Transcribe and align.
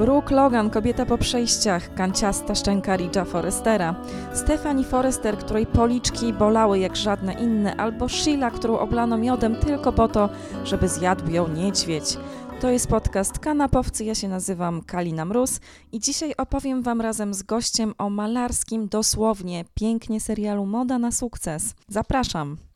Brooke 0.00 0.34
Logan, 0.34 0.70
kobieta 0.70 1.06
po 1.06 1.18
przejściach, 1.18 1.94
kanciasta 1.94 2.54
szczęka 2.54 2.96
Ridge'a 2.96 3.26
Forestera, 3.26 3.94
Stephanie 4.34 4.84
Forrester, 4.84 5.38
której 5.38 5.66
policzki 5.66 6.32
bolały 6.32 6.78
jak 6.78 6.96
żadne 6.96 7.32
inne, 7.32 7.76
albo 7.76 8.08
Sheila, 8.08 8.50
którą 8.50 8.78
oblano 8.78 9.18
miodem 9.18 9.56
tylko 9.56 9.92
po 9.92 10.08
to, 10.08 10.28
żeby 10.64 10.88
zjadł 10.88 11.30
ją 11.30 11.48
niedźwiedź. 11.48 12.16
To 12.60 12.70
jest 12.70 12.88
podcast 12.88 13.38
Kanapowcy, 13.38 14.04
ja 14.04 14.14
się 14.14 14.28
nazywam 14.28 14.82
Kalina 14.82 15.24
Mróz 15.24 15.60
i 15.92 16.00
dzisiaj 16.00 16.34
opowiem 16.38 16.82
Wam 16.82 17.00
razem 17.00 17.34
z 17.34 17.42
gościem 17.42 17.94
o 17.98 18.10
malarskim, 18.10 18.88
dosłownie, 18.88 19.64
pięknie 19.74 20.20
serialu 20.20 20.66
Moda 20.66 20.98
na 20.98 21.12
sukces. 21.12 21.74
Zapraszam! 21.88 22.69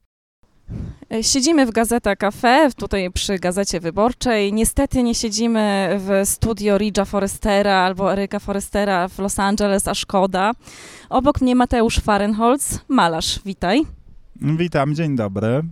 Siedzimy 1.23 1.67
w 1.67 1.71
Gazeta 1.71 2.17
Cafe, 2.17 2.71
tutaj 2.77 3.11
przy 3.11 3.39
Gazecie 3.39 3.81
Wyborczej. 3.81 4.53
Niestety 4.53 5.03
nie 5.03 5.15
siedzimy 5.15 5.89
w 5.99 6.29
studio 6.29 6.77
Ridge'a 6.77 7.07
Forestera 7.07 7.75
albo 7.75 8.13
Eryka 8.13 8.39
Forestera 8.39 9.09
w 9.09 9.19
Los 9.19 9.39
Angeles, 9.39 9.89
a 9.89 9.95
szkoda. 9.95 10.53
Obok 11.09 11.41
mnie 11.41 11.55
Mateusz 11.55 12.01
Farenholz, 12.01 12.79
malarz. 12.89 13.41
Witaj. 13.45 13.83
Witam, 14.37 14.95
dzień 14.95 15.17
dobry. 15.17 15.63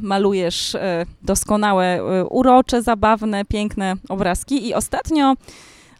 Malujesz 0.00 0.74
e, 0.74 1.06
doskonałe, 1.22 1.84
e, 1.84 2.24
urocze, 2.24 2.82
zabawne, 2.82 3.44
piękne 3.44 3.94
obrazki 4.08 4.68
i 4.68 4.74
ostatnio 4.74 5.34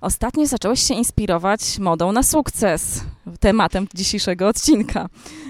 Ostatnio 0.01 0.47
zacząłeś 0.47 0.83
się 0.83 0.95
inspirować 0.95 1.79
modą 1.79 2.13
na 2.13 2.23
sukces, 2.23 3.05
tematem 3.41 3.87
dzisiejszego 3.95 4.49
odcinka. 4.49 5.09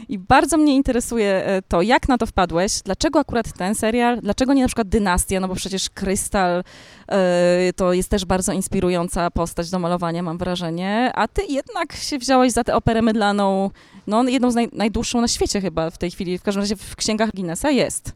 I 0.09 0.19
bardzo 0.19 0.56
mnie 0.56 0.75
interesuje 0.75 1.47
e, 1.47 1.62
to, 1.62 1.83
jak 1.83 2.09
na 2.09 2.19
to 2.19 2.27
wpadłeś, 2.27 2.83
dlaczego 2.84 3.19
akurat 3.20 3.53
ten 3.53 3.75
serial, 3.75 4.20
dlaczego 4.20 4.55
nie 4.55 4.62
na 4.62 4.69
przykład 4.69 4.89
Dynastia, 4.89 5.41
no 5.41 5.48
bo 5.48 5.55
przecież 5.55 5.91
Krystal 5.91 6.64
e, 7.09 7.72
to 7.77 7.92
jest 7.92 8.09
też 8.09 8.25
bardzo 8.25 8.53
inspirująca 8.53 9.31
postać 9.31 9.70
do 9.70 9.78
malowania, 9.78 10.22
mam 10.22 10.39
wrażenie, 10.39 11.12
a 11.15 11.28
ty 11.28 11.42
jednak 11.48 11.97
się 11.97 12.19
wziąłeś 12.19 12.53
za 12.53 12.65
tę 12.65 12.75
operę 12.75 13.03
mydlaną, 13.03 13.70
no 14.06 14.25
jedną 14.25 14.50
z 14.50 14.55
naj, 14.55 14.69
najdłuższą 14.72 15.20
na 15.20 15.28
świecie 15.28 15.61
chyba 15.61 15.91
w 15.91 15.98
tej 15.98 16.11
chwili, 16.11 16.39
w 16.39 16.42
każdym 16.42 16.62
razie 16.62 16.77
w 16.77 16.97
księgach 16.97 17.31
Guinnessa 17.34 17.70
jest. 17.70 18.12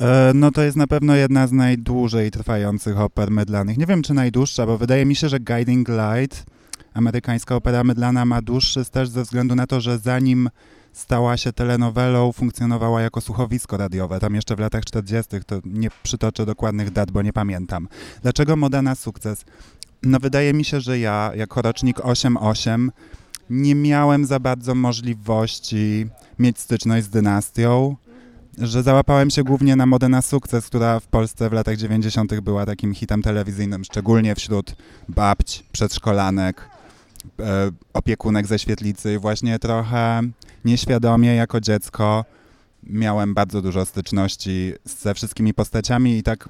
E, 0.00 0.32
no 0.34 0.50
to 0.50 0.62
jest 0.62 0.76
na 0.76 0.86
pewno 0.86 1.16
jedna 1.16 1.46
z 1.46 1.52
najdłużej 1.52 2.30
trwających 2.30 3.00
oper 3.00 3.30
mydlanych. 3.30 3.78
Nie 3.78 3.86
wiem, 3.86 4.02
czy 4.02 4.14
najdłuższa, 4.14 4.66
bo 4.66 4.78
wydaje 4.78 5.06
mi 5.06 5.16
się, 5.16 5.28
że 5.28 5.40
Guiding 5.40 5.88
Light, 5.88 6.44
amerykańska 6.94 7.56
opera 7.56 7.84
mydlana, 7.84 8.24
ma 8.24 8.42
dłuższy 8.42 8.84
też 8.84 9.08
ze 9.08 9.22
względu 9.22 9.54
na 9.54 9.66
to, 9.66 9.80
że 9.80 9.98
zanim 9.98 10.50
stała 10.92 11.36
się 11.36 11.52
telenowelą, 11.52 12.32
funkcjonowała 12.32 13.02
jako 13.02 13.20
słuchowisko 13.20 13.76
radiowe. 13.76 14.20
Tam 14.20 14.34
jeszcze 14.34 14.56
w 14.56 14.58
latach 14.58 14.84
40. 14.84 15.40
to 15.46 15.60
nie 15.64 15.88
przytoczę 16.02 16.46
dokładnych 16.46 16.90
dat, 16.90 17.10
bo 17.10 17.22
nie 17.22 17.32
pamiętam. 17.32 17.88
Dlaczego 18.22 18.56
moda 18.56 18.82
na 18.82 18.94
sukces? 18.94 19.44
No 20.02 20.18
wydaje 20.18 20.54
mi 20.54 20.64
się, 20.64 20.80
że 20.80 20.98
ja, 20.98 21.32
jako 21.34 21.62
rocznik 21.62 21.96
8-8, 21.98 22.88
nie 23.50 23.74
miałem 23.74 24.26
za 24.26 24.40
bardzo 24.40 24.74
możliwości 24.74 26.06
mieć 26.38 26.58
styczność 26.58 27.06
z 27.06 27.08
dynastią 27.08 27.96
że 28.58 28.82
załapałem 28.82 29.30
się 29.30 29.44
głównie 29.44 29.76
na 29.76 29.86
modę 29.86 30.08
na 30.08 30.22
sukces, 30.22 30.66
która 30.66 31.00
w 31.00 31.06
Polsce 31.06 31.50
w 31.50 31.52
latach 31.52 31.76
90. 31.76 32.40
była 32.40 32.66
takim 32.66 32.94
hitem 32.94 33.22
telewizyjnym, 33.22 33.84
szczególnie 33.84 34.34
wśród 34.34 34.76
babć, 35.08 35.64
przedszkolanek, 35.72 36.68
e, 37.40 37.70
opiekunek 37.92 38.46
ze 38.46 38.58
świetlicy 38.58 39.14
i 39.14 39.18
właśnie 39.18 39.58
trochę 39.58 40.22
nieświadomie 40.64 41.34
jako 41.34 41.60
dziecko 41.60 42.24
miałem 42.82 43.34
bardzo 43.34 43.62
dużo 43.62 43.86
styczności 43.86 44.72
ze 44.84 45.14
wszystkimi 45.14 45.54
postaciami 45.54 46.18
i 46.18 46.22
tak 46.22 46.48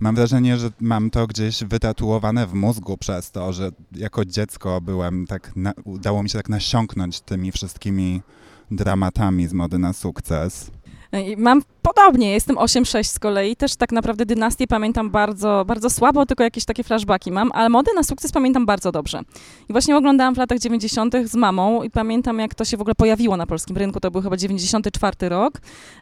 mam 0.00 0.14
wrażenie, 0.14 0.56
że 0.56 0.70
mam 0.80 1.10
to 1.10 1.26
gdzieś 1.26 1.64
wytatuowane 1.64 2.46
w 2.46 2.54
mózgu 2.54 2.96
przez 2.96 3.30
to, 3.30 3.52
że 3.52 3.70
jako 3.92 4.24
dziecko 4.24 4.80
byłem 4.80 5.26
tak, 5.26 5.56
na, 5.56 5.72
udało 5.84 6.22
mi 6.22 6.30
się 6.30 6.38
tak 6.38 6.48
nasiąknąć 6.48 7.20
tymi 7.20 7.52
wszystkimi 7.52 8.22
dramatami 8.70 9.46
z 9.46 9.52
mody 9.52 9.78
na 9.78 9.92
sukces. 9.92 10.70
Mam 11.12 11.62
podobnie, 11.86 12.32
jestem 12.32 12.56
8-6 12.56 13.04
z 13.04 13.18
kolei, 13.18 13.56
też 13.56 13.76
tak 13.76 13.92
naprawdę 13.92 14.26
dynastię 14.26 14.66
pamiętam 14.66 15.10
bardzo, 15.10 15.64
bardzo 15.66 15.90
słabo, 15.90 16.26
tylko 16.26 16.44
jakieś 16.44 16.64
takie 16.64 16.84
flashbacki 16.84 17.32
mam, 17.32 17.52
ale 17.52 17.68
modę 17.68 17.90
na 17.94 18.02
sukces 18.02 18.32
pamiętam 18.32 18.66
bardzo 18.66 18.92
dobrze. 18.92 19.20
I 19.68 19.72
właśnie 19.72 19.96
oglądałam 19.96 20.34
w 20.34 20.38
latach 20.38 20.58
90. 20.58 21.14
z 21.24 21.34
mamą 21.34 21.82
i 21.82 21.90
pamiętam, 21.90 22.38
jak 22.38 22.54
to 22.54 22.64
się 22.64 22.76
w 22.76 22.80
ogóle 22.80 22.94
pojawiło 22.94 23.36
na 23.36 23.46
polskim 23.46 23.76
rynku, 23.76 24.00
to 24.00 24.10
był 24.10 24.22
chyba 24.22 24.36
94 24.36 25.28
rok 25.28 25.54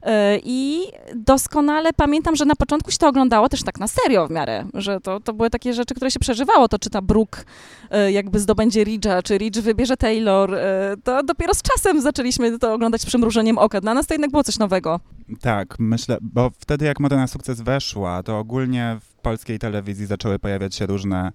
e, 0.03 0.39
i 0.45 0.87
doskonale 1.15 1.93
pamiętam, 1.93 2.37
że 2.37 2.45
na 2.45 2.57
początku 2.57 2.91
się 2.91 2.99
to 2.99 3.09
oglądało 3.09 3.49
też 3.49 3.63
tak 3.63 3.81
na 3.81 3.89
serio 3.89 4.27
w 4.27 4.31
miarę, 4.31 4.67
że 4.75 5.01
to, 5.01 5.21
to 5.21 5.33
były 5.33 5.51
takie 5.51 5.75
rzeczy, 5.75 5.95
które 5.95 6.11
się 6.11 6.21
przeżywało, 6.21 6.69
to 6.69 6.79
czy 6.79 6.91
ta 6.91 7.03
Brooke 7.03 7.45
e, 7.91 8.13
jakby 8.13 8.41
zdobędzie 8.41 8.85
Ridge'a, 8.85 9.23
czy 9.23 9.39
Ridge 9.39 9.59
wybierze 9.59 9.97
Taylor, 9.97 10.55
e, 10.55 10.97
to 11.05 11.23
dopiero 11.23 11.55
z 11.55 11.63
czasem 11.63 12.01
zaczęliśmy 12.01 12.59
to 12.59 12.75
oglądać 12.75 13.07
przymrużeniem 13.07 13.59
oka. 13.59 13.81
Dla 13.81 13.95
nas 13.95 14.07
to 14.07 14.15
jednak 14.15 14.31
było 14.31 14.45
coś 14.45 14.59
nowego. 14.59 15.01
Tak, 15.41 15.79
myślę, 15.79 16.19
bo 16.23 16.51
wtedy 16.59 16.85
jak 16.85 17.01
Moda 17.01 17.17
na 17.17 17.27
sukces 17.27 17.61
weszła, 17.61 18.23
to 18.23 18.39
ogólnie 18.39 18.99
w 19.01 19.15
polskiej 19.15 19.59
telewizji 19.59 20.07
zaczęły 20.07 20.39
pojawiać 20.39 20.75
się 20.75 20.87
różne 20.87 21.33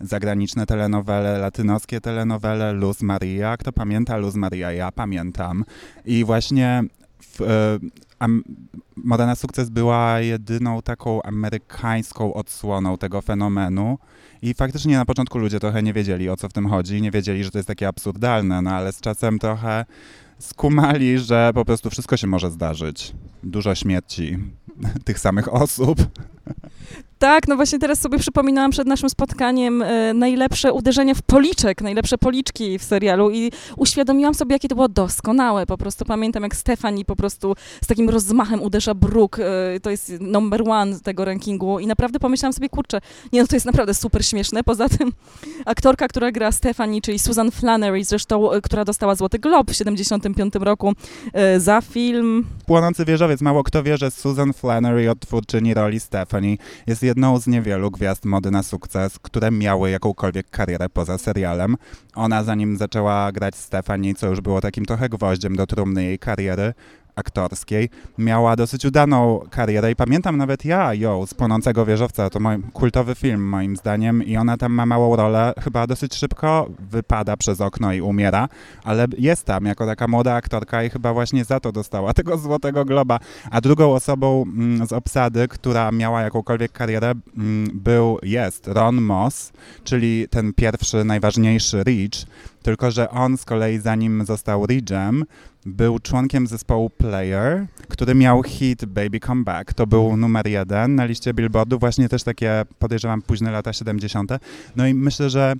zagraniczne 0.00 0.66
telenowele, 0.66 1.38
latynoskie 1.38 2.00
telenowele, 2.00 2.72
Luz 2.72 3.02
Maria. 3.02 3.56
Kto 3.56 3.72
pamięta 3.72 4.16
Luz 4.16 4.34
Maria? 4.34 4.72
Ja 4.72 4.92
pamiętam. 4.92 5.64
I 6.04 6.24
właśnie 6.24 6.84
w, 7.20 7.40
y, 7.40 7.46
Moda 8.96 9.26
na 9.26 9.34
sukces 9.34 9.70
była 9.70 10.20
jedyną 10.20 10.82
taką 10.82 11.22
amerykańską 11.22 12.34
odsłoną 12.34 12.98
tego 12.98 13.22
fenomenu. 13.22 13.98
I 14.42 14.54
faktycznie 14.54 14.96
na 14.96 15.04
początku 15.04 15.38
ludzie 15.38 15.60
trochę 15.60 15.82
nie 15.82 15.92
wiedzieli, 15.92 16.28
o 16.28 16.36
co 16.36 16.48
w 16.48 16.52
tym 16.52 16.68
chodzi, 16.68 17.02
nie 17.02 17.10
wiedzieli, 17.10 17.44
że 17.44 17.50
to 17.50 17.58
jest 17.58 17.68
takie 17.68 17.88
absurdalne, 17.88 18.62
no 18.62 18.70
ale 18.70 18.92
z 18.92 19.00
czasem 19.00 19.38
trochę 19.38 19.84
skumali, 20.42 21.18
że 21.18 21.50
po 21.54 21.64
prostu 21.64 21.90
wszystko 21.90 22.16
się 22.16 22.26
może 22.26 22.50
zdarzyć. 22.50 23.12
Dużo 23.42 23.74
śmierci 23.74 24.38
tych 25.04 25.18
samych 25.18 25.54
osób. 25.54 25.98
Tak, 27.22 27.48
no 27.48 27.56
właśnie 27.56 27.78
teraz 27.78 28.00
sobie 28.00 28.18
przypominałam 28.18 28.70
przed 28.70 28.86
naszym 28.86 29.10
spotkaniem 29.10 29.82
e, 29.82 30.14
najlepsze 30.14 30.72
uderzenie 30.72 31.14
w 31.14 31.22
policzek, 31.22 31.82
najlepsze 31.82 32.18
policzki 32.18 32.78
w 32.78 32.84
serialu 32.84 33.30
i 33.30 33.52
uświadomiłam 33.76 34.34
sobie, 34.34 34.54
jakie 34.54 34.68
to 34.68 34.74
było 34.74 34.88
doskonałe. 34.88 35.66
Po 35.66 35.78
prostu 35.78 36.04
pamiętam, 36.04 36.42
jak 36.42 36.56
Stefani 36.56 37.04
po 37.04 37.16
prostu 37.16 37.54
z 37.84 37.86
takim 37.86 38.10
rozmachem 38.10 38.62
uderza 38.62 38.94
Brooke. 38.94 39.42
E, 39.74 39.80
to 39.80 39.90
jest 39.90 40.12
number 40.20 40.62
one 40.68 41.00
tego 41.00 41.24
rankingu 41.24 41.78
i 41.78 41.86
naprawdę 41.86 42.18
pomyślałam 42.18 42.52
sobie, 42.52 42.68
kurczę, 42.68 43.00
nie 43.32 43.40
no, 43.40 43.46
to 43.46 43.56
jest 43.56 43.66
naprawdę 43.66 43.94
super 43.94 44.26
śmieszne. 44.26 44.64
Poza 44.64 44.88
tym 44.88 45.12
aktorka, 45.64 46.08
która 46.08 46.32
gra 46.32 46.52
Stefani, 46.52 47.02
czyli 47.02 47.18
Susan 47.18 47.50
Flannery, 47.50 48.04
zresztą, 48.04 48.52
e, 48.52 48.60
która 48.60 48.84
dostała 48.84 49.14
Złoty 49.14 49.38
Glob 49.38 49.70
w 49.70 49.74
75 49.74 50.54
roku 50.54 50.92
e, 51.32 51.60
za 51.60 51.80
film... 51.80 52.46
Płonący 52.66 53.04
wieżowiec. 53.04 53.40
Mało 53.40 53.62
kto 53.64 53.82
wie, 53.82 53.96
że 53.96 54.10
Susan 54.10 54.52
Flannery, 54.52 55.10
odtwórczyni 55.10 55.74
roli 55.74 56.00
Stephanie, 56.00 56.56
jest 56.86 57.11
jedną 57.12 57.38
z 57.38 57.46
niewielu 57.46 57.90
gwiazd 57.90 58.24
mody 58.24 58.50
na 58.50 58.62
sukces, 58.62 59.18
które 59.18 59.50
miały 59.50 59.90
jakąkolwiek 59.90 60.50
karierę 60.50 60.88
poza 60.88 61.18
serialem. 61.18 61.76
Ona 62.14 62.44
zanim 62.44 62.76
zaczęła 62.76 63.32
grać 63.32 63.56
Stephanie, 63.56 64.14
co 64.14 64.26
już 64.26 64.40
było 64.40 64.60
takim 64.60 64.84
trochę 64.84 65.08
gwoździem 65.08 65.56
do 65.56 65.66
trumny 65.66 66.04
jej 66.04 66.18
kariery, 66.18 66.74
aktorskiej. 67.16 67.88
Miała 68.18 68.56
dosyć 68.56 68.84
udaną 68.84 69.40
karierę 69.50 69.90
i 69.90 69.96
pamiętam 69.96 70.36
nawet 70.36 70.64
ja 70.64 70.94
ją 70.94 71.26
z 71.26 71.34
Płonącego 71.34 71.86
Wieżowca, 71.86 72.30
to 72.30 72.40
kultowy 72.72 73.14
film 73.14 73.48
moim 73.48 73.76
zdaniem 73.76 74.22
i 74.24 74.36
ona 74.36 74.56
tam 74.56 74.72
ma 74.72 74.86
małą 74.86 75.16
rolę, 75.16 75.52
chyba 75.64 75.86
dosyć 75.86 76.14
szybko 76.14 76.68
wypada 76.78 77.36
przez 77.36 77.60
okno 77.60 77.92
i 77.92 78.00
umiera, 78.00 78.48
ale 78.84 79.06
jest 79.18 79.44
tam 79.44 79.64
jako 79.64 79.86
taka 79.86 80.08
młoda 80.08 80.34
aktorka 80.34 80.82
i 80.82 80.90
chyba 80.90 81.12
właśnie 81.12 81.44
za 81.44 81.60
to 81.60 81.72
dostała 81.72 82.12
tego 82.22 82.38
Złotego 82.38 82.84
Globa. 82.84 83.18
A 83.50 83.60
drugą 83.60 83.92
osobą 83.92 84.42
mm, 84.42 84.86
z 84.86 84.92
obsady, 84.92 85.48
która 85.48 85.92
miała 85.92 86.22
jakąkolwiek 86.22 86.72
karierę 86.72 87.12
mm, 87.36 87.70
był, 87.74 88.18
jest 88.22 88.68
Ron 88.68 89.00
Moss, 89.00 89.52
czyli 89.84 90.26
ten 90.30 90.52
pierwszy, 90.52 91.04
najważniejszy 91.04 91.82
Rich, 91.82 92.26
tylko 92.62 92.90
że 92.90 93.10
on 93.10 93.36
z 93.36 93.44
kolei 93.44 93.78
zanim 93.78 94.24
został 94.24 94.64
Ridge'em, 94.64 95.22
był 95.66 95.98
członkiem 95.98 96.46
zespołu 96.46 96.90
Player, 96.90 97.66
który 97.88 98.14
miał 98.14 98.42
hit 98.42 98.84
Baby 98.84 99.20
Come 99.20 99.44
Back. 99.44 99.74
To 99.74 99.86
był 99.86 100.16
numer 100.16 100.46
jeden 100.46 100.94
na 100.94 101.04
liście 101.04 101.34
Billboardu, 101.34 101.78
właśnie 101.78 102.08
też 102.08 102.22
takie, 102.22 102.64
podejrzewam, 102.78 103.22
późne 103.22 103.50
lata 103.50 103.72
70. 103.72 104.32
No 104.76 104.86
i 104.86 104.94
myślę, 104.94 105.30
że 105.30 105.54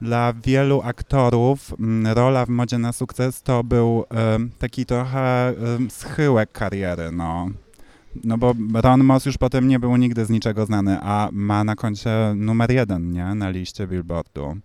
dla 0.00 0.32
wielu 0.32 0.82
aktorów 0.82 1.74
mm, 1.80 2.14
rola 2.14 2.46
w 2.46 2.48
modzie 2.48 2.78
na 2.78 2.92
sukces 2.92 3.42
to 3.42 3.64
był 3.64 4.04
taki 4.58 4.86
trochę 4.86 5.54
schyłek 5.88 6.52
kariery, 6.52 7.12
no. 7.12 7.48
No 8.24 8.38
bo 8.38 8.54
Ron 8.74 9.04
Moss 9.04 9.26
już 9.26 9.38
potem 9.38 9.68
nie 9.68 9.78
był 9.78 9.96
nigdy 9.96 10.24
z 10.24 10.30
niczego 10.30 10.66
znany, 10.66 10.98
a 11.02 11.28
ma 11.32 11.64
na 11.64 11.74
koncie 11.74 12.10
numer 12.36 12.70
jeden, 12.70 13.12
nie, 13.12 13.34
na 13.34 13.50
liście 13.50 13.86
Billboardu. 13.86 14.56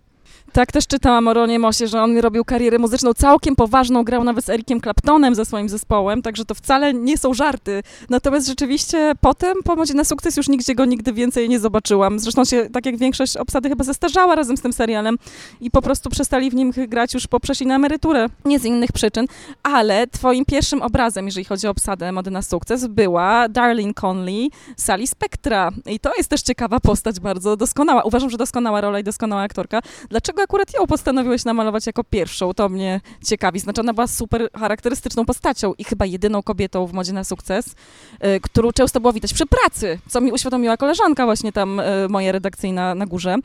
Tak, 0.52 0.72
też 0.72 0.86
czytałam 0.86 1.28
o 1.28 1.34
Ronie 1.34 1.58
Mosie, 1.58 1.86
że 1.86 2.02
on 2.02 2.18
robił 2.18 2.44
karierę 2.44 2.78
muzyczną 2.78 3.14
całkiem 3.14 3.56
poważną, 3.56 4.04
grał 4.04 4.24
nawet 4.24 4.44
z 4.44 4.48
Erikiem 4.48 4.80
Claptonem 4.80 5.34
ze 5.34 5.44
swoim 5.44 5.68
zespołem, 5.68 6.22
także 6.22 6.44
to 6.44 6.54
wcale 6.54 6.94
nie 6.94 7.18
są 7.18 7.34
żarty. 7.34 7.82
Natomiast 8.10 8.46
rzeczywiście 8.46 9.12
potem, 9.20 9.62
po 9.64 9.76
Modzie 9.76 9.94
na 9.94 10.04
sukces, 10.04 10.36
już 10.36 10.48
nigdzie 10.48 10.74
go 10.74 10.84
nigdy 10.84 11.12
więcej 11.12 11.48
nie 11.48 11.60
zobaczyłam. 11.60 12.18
Zresztą 12.18 12.44
się, 12.44 12.70
tak 12.72 12.86
jak 12.86 12.96
większość 12.96 13.36
obsady, 13.36 13.68
chyba 13.68 13.84
zestarzała 13.84 14.34
razem 14.34 14.56
z 14.56 14.60
tym 14.60 14.72
serialem 14.72 15.18
i 15.60 15.70
po 15.70 15.82
prostu 15.82 16.10
przestali 16.10 16.50
w 16.50 16.54
nim 16.54 16.72
grać 16.88 17.14
już 17.14 17.26
po 17.26 17.40
przeszli 17.40 17.66
na 17.66 17.74
emeryturę. 17.74 18.26
Nie 18.44 18.58
z 18.58 18.64
innych 18.64 18.92
przyczyn, 18.92 19.26
ale 19.62 20.06
twoim 20.06 20.44
pierwszym 20.44 20.82
obrazem, 20.82 21.26
jeżeli 21.26 21.44
chodzi 21.44 21.66
o 21.66 21.70
obsadę 21.70 22.12
Mody 22.12 22.30
na 22.30 22.42
sukces, 22.42 22.86
była 22.86 23.48
Darlene 23.48 23.94
Conley, 23.94 24.50
Sally 24.76 25.06
Spectra. 25.06 25.70
I 25.86 26.00
to 26.00 26.12
jest 26.16 26.28
też 26.28 26.42
ciekawa 26.42 26.80
postać, 26.80 27.20
bardzo 27.20 27.56
doskonała. 27.56 28.02
Uważam, 28.02 28.30
że 28.30 28.36
doskonała 28.36 28.80
rola 28.80 28.98
i 28.98 29.04
doskonała 29.04 29.42
aktorka. 29.42 29.80
Dlaczego 30.22 30.42
akurat 30.42 30.74
ją 30.74 30.86
postanowiłeś 30.86 31.44
namalować 31.44 31.86
jako 31.86 32.04
pierwszą? 32.04 32.54
To 32.54 32.68
mnie 32.68 33.00
ciekawi. 33.24 33.60
Znaczy 33.60 33.80
ona 33.80 33.94
była 33.94 34.06
super 34.06 34.48
charakterystyczną 34.54 35.24
postacią 35.24 35.74
i 35.78 35.84
chyba 35.84 36.06
jedyną 36.06 36.42
kobietą 36.42 36.86
w 36.86 36.92
Modzie 36.92 37.12
na 37.12 37.24
sukces, 37.24 37.66
y, 37.66 38.40
którą 38.40 38.72
często 38.72 39.00
było 39.00 39.12
widać 39.12 39.34
przy 39.34 39.46
pracy, 39.46 39.98
co 40.08 40.20
mi 40.20 40.32
uświadomiła 40.32 40.76
koleżanka 40.76 41.24
właśnie 41.24 41.52
tam 41.52 41.80
y, 41.80 41.84
moja 42.08 42.32
redakcyjna 42.32 42.94
na 42.94 43.06
górze, 43.06 43.36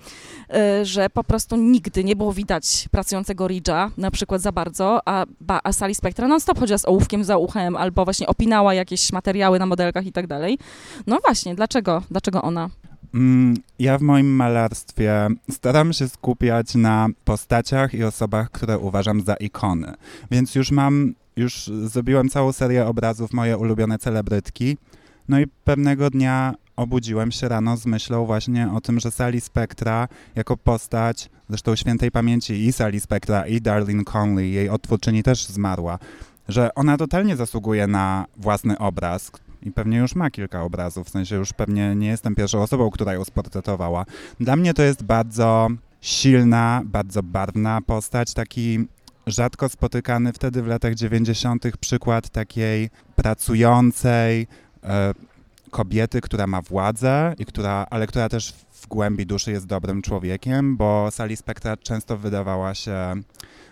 y, 0.81 0.85
że 0.85 1.09
po 1.09 1.23
prostu 1.23 1.55
nigdy 1.55 2.03
nie 2.03 2.15
było 2.15 2.33
widać 2.33 2.87
pracującego 2.91 3.45
Ridge'a 3.45 3.89
na 3.97 4.11
przykład 4.11 4.41
za 4.41 4.51
bardzo, 4.51 4.99
a, 5.05 5.25
ba, 5.41 5.59
a 5.63 5.73
Sally 5.73 5.95
Spectra 5.95 6.27
non-stop 6.27 6.59
chodziła 6.59 6.77
z 6.77 6.85
ołówkiem 6.85 7.23
za 7.23 7.37
uchem 7.37 7.75
albo 7.75 8.05
właśnie 8.05 8.27
opinała 8.27 8.73
jakieś 8.73 9.11
materiały 9.11 9.59
na 9.59 9.65
modelkach 9.65 10.05
i 10.05 10.11
tak 10.11 10.27
dalej. 10.27 10.57
No 11.07 11.19
właśnie, 11.25 11.55
dlaczego? 11.55 12.03
Dlaczego 12.11 12.41
ona? 12.41 12.69
Mm, 13.13 13.57
Ja 13.79 13.97
w 13.97 14.01
moim 14.01 14.35
malarstwie 14.35 15.27
staram 15.51 15.93
się 15.93 16.09
skupiać 16.09 16.75
na 16.75 17.07
postaciach 17.25 17.93
i 17.93 18.03
osobach, 18.03 18.51
które 18.51 18.79
uważam 18.79 19.21
za 19.21 19.35
ikony. 19.35 19.93
Więc 20.31 20.55
już 20.55 20.71
mam, 20.71 21.13
już 21.35 21.69
zrobiłem 21.83 22.29
całą 22.29 22.51
serię 22.51 22.85
obrazów 22.85 23.33
moje 23.33 23.57
ulubione 23.57 23.97
celebrytki. 23.99 24.77
No 25.29 25.39
i 25.39 25.47
pewnego 25.63 26.09
dnia 26.09 26.53
obudziłem 26.75 27.31
się 27.31 27.49
rano 27.49 27.77
z 27.77 27.85
myślą 27.85 28.25
właśnie 28.25 28.71
o 28.71 28.81
tym, 28.81 28.99
że 28.99 29.11
Sally 29.11 29.41
Spectra 29.41 30.07
jako 30.35 30.57
postać, 30.57 31.29
zresztą 31.49 31.75
świętej 31.75 32.11
pamięci 32.11 32.65
i 32.65 32.73
Sally 32.73 32.99
Spectra 32.99 33.47
i 33.47 33.61
Darlene 33.61 34.03
Conley, 34.03 34.51
jej 34.51 34.69
odtwórczyni 34.69 35.23
też 35.23 35.45
zmarła, 35.45 35.99
że 36.47 36.75
ona 36.75 36.97
totalnie 36.97 37.35
zasługuje 37.35 37.87
na 37.87 38.25
własny 38.37 38.77
obraz, 38.77 39.31
i 39.67 39.71
pewnie 39.71 39.97
już 39.97 40.15
ma 40.15 40.31
kilka 40.31 40.63
obrazów, 40.63 41.07
w 41.07 41.09
sensie 41.09 41.35
już 41.35 41.53
pewnie 41.53 41.95
nie 41.95 42.07
jestem 42.07 42.35
pierwszą 42.35 42.61
osobą, 42.61 42.89
która 42.89 43.13
ją 43.13 43.25
sportretowała. 43.25 44.05
Dla 44.39 44.55
mnie 44.55 44.73
to 44.73 44.83
jest 44.83 45.03
bardzo 45.03 45.67
silna, 46.01 46.81
bardzo 46.85 47.23
barwna 47.23 47.81
postać, 47.81 48.33
taki 48.33 48.87
rzadko 49.27 49.69
spotykany 49.69 50.33
wtedy 50.33 50.63
w 50.63 50.67
latach 50.67 50.95
90. 50.95 51.77
przykład 51.79 52.29
takiej 52.29 52.89
pracującej 53.15 54.47
e, 54.83 55.13
kobiety, 55.71 56.21
która 56.21 56.47
ma 56.47 56.61
władzę, 56.61 57.33
i 57.39 57.45
która, 57.45 57.87
ale 57.89 58.07
która 58.07 58.29
też 58.29 58.53
w 58.71 58.87
głębi 58.87 59.25
duszy 59.25 59.51
jest 59.51 59.65
dobrym 59.65 60.01
człowiekiem, 60.01 60.77
bo 60.77 61.11
Sally 61.11 61.35
Spectra 61.35 61.77
często 61.77 62.17
wydawała 62.17 62.75
się 62.75 63.13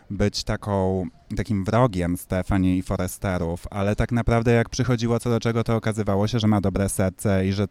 być 0.10 0.44
taką, 0.44 1.06
takim 1.38 1.66
wrogiem 1.66 2.18
Stefanii 2.18 2.78
i 2.78 2.82
Foresterów, 2.82 3.68
ale 3.72 3.96
tak 3.96 4.12
naprawdę 4.12 4.52
jak 4.52 4.70
przychodziło 4.70 5.20
co 5.20 5.30
do 5.30 5.40
czego, 5.40 5.64
to 5.64 5.76
okazywało 5.76 6.28
się, 6.28 6.40
że 6.40 6.48
ma 6.48 6.62
dobre 6.62 6.90
serce 6.90 7.48
i 7.48 7.54
że 7.54 7.68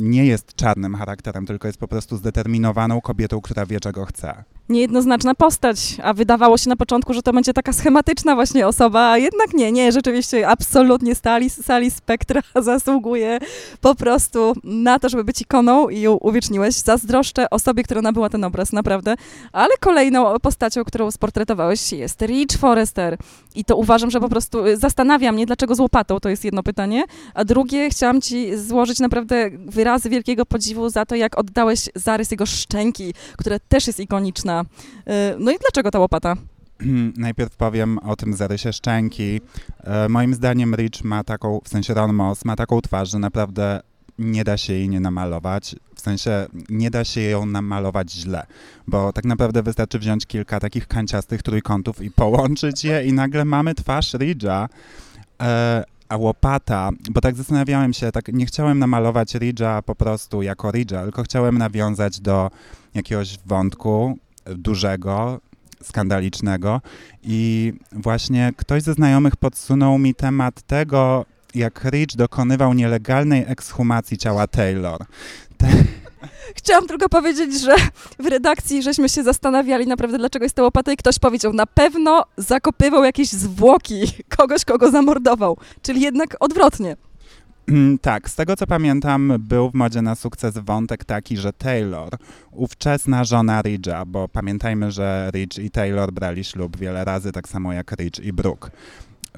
nie 0.00 0.26
jest 0.26 0.54
czarnym 0.54 0.94
charakterem, 0.94 1.46
tylko 1.46 1.68
jest 1.68 1.78
po 1.78 1.88
prostu 1.88 2.16
zdeterminowaną 2.16 3.00
kobietą, 3.00 3.40
która 3.40 3.66
wie, 3.66 3.80
czego 3.80 4.04
chce. 4.04 4.44
Niejednoznaczna 4.68 5.34
postać, 5.34 5.96
a 6.02 6.14
wydawało 6.14 6.58
się 6.58 6.68
na 6.68 6.76
początku, 6.76 7.14
że 7.14 7.22
to 7.22 7.32
będzie 7.32 7.52
taka 7.52 7.72
schematyczna 7.72 8.34
właśnie 8.34 8.66
osoba, 8.66 9.10
a 9.10 9.18
jednak 9.18 9.54
nie, 9.54 9.72
nie, 9.72 9.92
rzeczywiście 9.92 10.48
absolutnie 10.48 11.14
Sally, 11.14 11.50
Sally 11.50 11.90
Spectra 11.90 12.40
zasługuje 12.62 13.38
po 13.80 13.94
prostu 13.94 14.52
na 14.64 14.98
to, 14.98 15.08
żeby 15.08 15.24
być 15.24 15.40
ikoną 15.42 15.88
i 15.88 16.00
ją 16.00 16.12
uwieczniłeś. 16.12 16.74
Zazdroszczę 16.74 17.50
osobie, 17.50 17.82
która 17.82 18.02
nabyła 18.02 18.28
ten 18.28 18.44
obraz, 18.44 18.72
naprawdę. 18.72 19.14
Ale 19.52 19.76
kolejną 19.80 20.38
postacią, 20.38 20.84
którą 20.84 21.10
sportretowałeś 21.10 21.92
jest 21.92 22.22
Rich 22.22 22.58
I 23.54 23.64
to 23.64 23.76
uważam, 23.76 24.10
że 24.10 24.20
po 24.20 24.28
prostu 24.28 24.66
y, 24.66 24.76
zastanawia 24.76 25.32
mnie, 25.32 25.46
dlaczego 25.46 25.74
z 25.74 25.80
łopatą, 25.80 26.20
to 26.20 26.28
jest 26.28 26.44
jedno 26.44 26.62
pytanie, 26.62 27.04
a 27.34 27.44
drugie 27.44 27.90
chciałam 27.90 28.20
ci 28.20 28.58
złożyć 28.58 28.98
naprawdę 28.98 29.50
wyrazy 29.66 30.10
wielkiego 30.10 30.46
podziwu 30.46 30.88
za 30.88 31.06
to, 31.06 31.14
jak 31.14 31.38
oddałeś 31.38 31.88
zarys 31.94 32.30
jego 32.30 32.46
szczęki, 32.46 33.14
która 33.36 33.58
też 33.58 33.86
jest 33.86 34.00
ikoniczna. 34.00 34.64
Y, 35.08 35.12
No 35.38 35.50
i 35.50 35.58
dlaczego 35.58 35.90
ta 35.90 35.98
łopata? 35.98 36.36
Najpierw 37.16 37.56
powiem 37.56 37.98
o 37.98 38.16
tym 38.16 38.34
zarysie 38.34 38.72
szczęki. 38.72 39.40
E, 39.84 40.08
moim 40.08 40.34
zdaniem 40.34 40.74
Rich 40.74 41.04
ma 41.04 41.24
taką, 41.24 41.60
w 41.64 41.68
sensie 41.68 41.94
Ron 41.94 42.12
Moss 42.12 42.44
ma 42.44 42.56
taką 42.56 42.80
twarz, 42.80 43.10
że 43.10 43.18
naprawdę 43.18 43.80
nie 44.18 44.44
da 44.44 44.56
się 44.56 44.72
jej 44.72 44.88
nie 44.88 45.00
namalować. 45.00 45.76
W 46.00 46.02
sensie 46.02 46.46
nie 46.68 46.90
da 46.90 47.04
się 47.04 47.20
ją 47.20 47.46
namalować 47.46 48.12
źle, 48.12 48.46
bo 48.86 49.12
tak 49.12 49.24
naprawdę 49.24 49.62
wystarczy 49.62 49.98
wziąć 49.98 50.26
kilka 50.26 50.60
takich 50.60 50.86
kanciastych 50.86 51.42
trójkątów 51.42 52.02
i 52.02 52.10
połączyć 52.10 52.84
je 52.84 53.04
i 53.04 53.12
nagle 53.12 53.44
mamy 53.44 53.74
twarz 53.74 54.14
Ridge'a. 54.14 54.68
E, 55.42 55.84
a 56.08 56.16
łopata, 56.16 56.90
bo 57.10 57.20
tak 57.20 57.36
zastanawiałem 57.36 57.92
się, 57.92 58.12
tak 58.12 58.28
nie 58.28 58.46
chciałem 58.46 58.78
namalować 58.78 59.34
Ridge'a 59.34 59.82
po 59.82 59.94
prostu 59.94 60.42
jako 60.42 60.68
Ridge'a, 60.68 61.02
tylko 61.02 61.22
chciałem 61.22 61.58
nawiązać 61.58 62.20
do 62.20 62.50
jakiegoś 62.94 63.38
wątku 63.46 64.18
dużego, 64.44 65.40
skandalicznego 65.82 66.80
i 67.22 67.72
właśnie 67.92 68.52
ktoś 68.56 68.82
ze 68.82 68.94
znajomych 68.94 69.36
podsunął 69.36 69.98
mi 69.98 70.14
temat 70.14 70.62
tego, 70.62 71.24
jak 71.54 71.84
Rich 71.84 72.16
dokonywał 72.16 72.74
nielegalnej 72.74 73.44
ekshumacji 73.46 74.18
ciała 74.18 74.46
Taylor. 74.46 75.04
Chciałam 76.58 76.86
tylko 76.86 77.08
powiedzieć, 77.08 77.60
że 77.60 77.74
w 78.18 78.26
redakcji 78.26 78.82
żeśmy 78.82 79.08
się 79.08 79.22
zastanawiali 79.22 79.86
naprawdę, 79.86 80.18
dlaczego 80.18 80.44
jest 80.44 80.54
ta 80.56 80.62
łopata 80.62 80.92
i 80.92 80.96
ktoś 80.96 81.18
powiedział, 81.18 81.52
na 81.52 81.66
pewno 81.66 82.24
zakopywał 82.36 83.04
jakieś 83.04 83.28
zwłoki 83.28 84.02
kogoś, 84.36 84.64
kogo 84.64 84.90
zamordował. 84.90 85.56
Czyli 85.82 86.00
jednak 86.00 86.36
odwrotnie. 86.40 86.96
Mm, 87.68 87.98
Tak, 87.98 88.30
z 88.30 88.34
tego 88.34 88.56
co 88.56 88.66
pamiętam, 88.66 89.32
był 89.38 89.70
w 89.70 89.74
modzie 89.74 90.02
na 90.02 90.14
sukces 90.14 90.58
wątek 90.58 91.04
taki, 91.04 91.36
że 91.36 91.52
Taylor, 91.52 92.16
ówczesna 92.52 93.24
żona 93.24 93.62
Ridge'a, 93.62 94.06
bo 94.06 94.28
pamiętajmy, 94.28 94.90
że 94.90 95.30
Ridge 95.34 95.58
i 95.58 95.70
Taylor 95.70 96.12
brali 96.12 96.44
ślub 96.44 96.76
wiele 96.76 97.04
razy, 97.04 97.32
tak 97.32 97.48
samo 97.48 97.72
jak 97.72 97.92
Ridge 97.92 98.18
i 98.18 98.32
Brooke. 98.32 98.70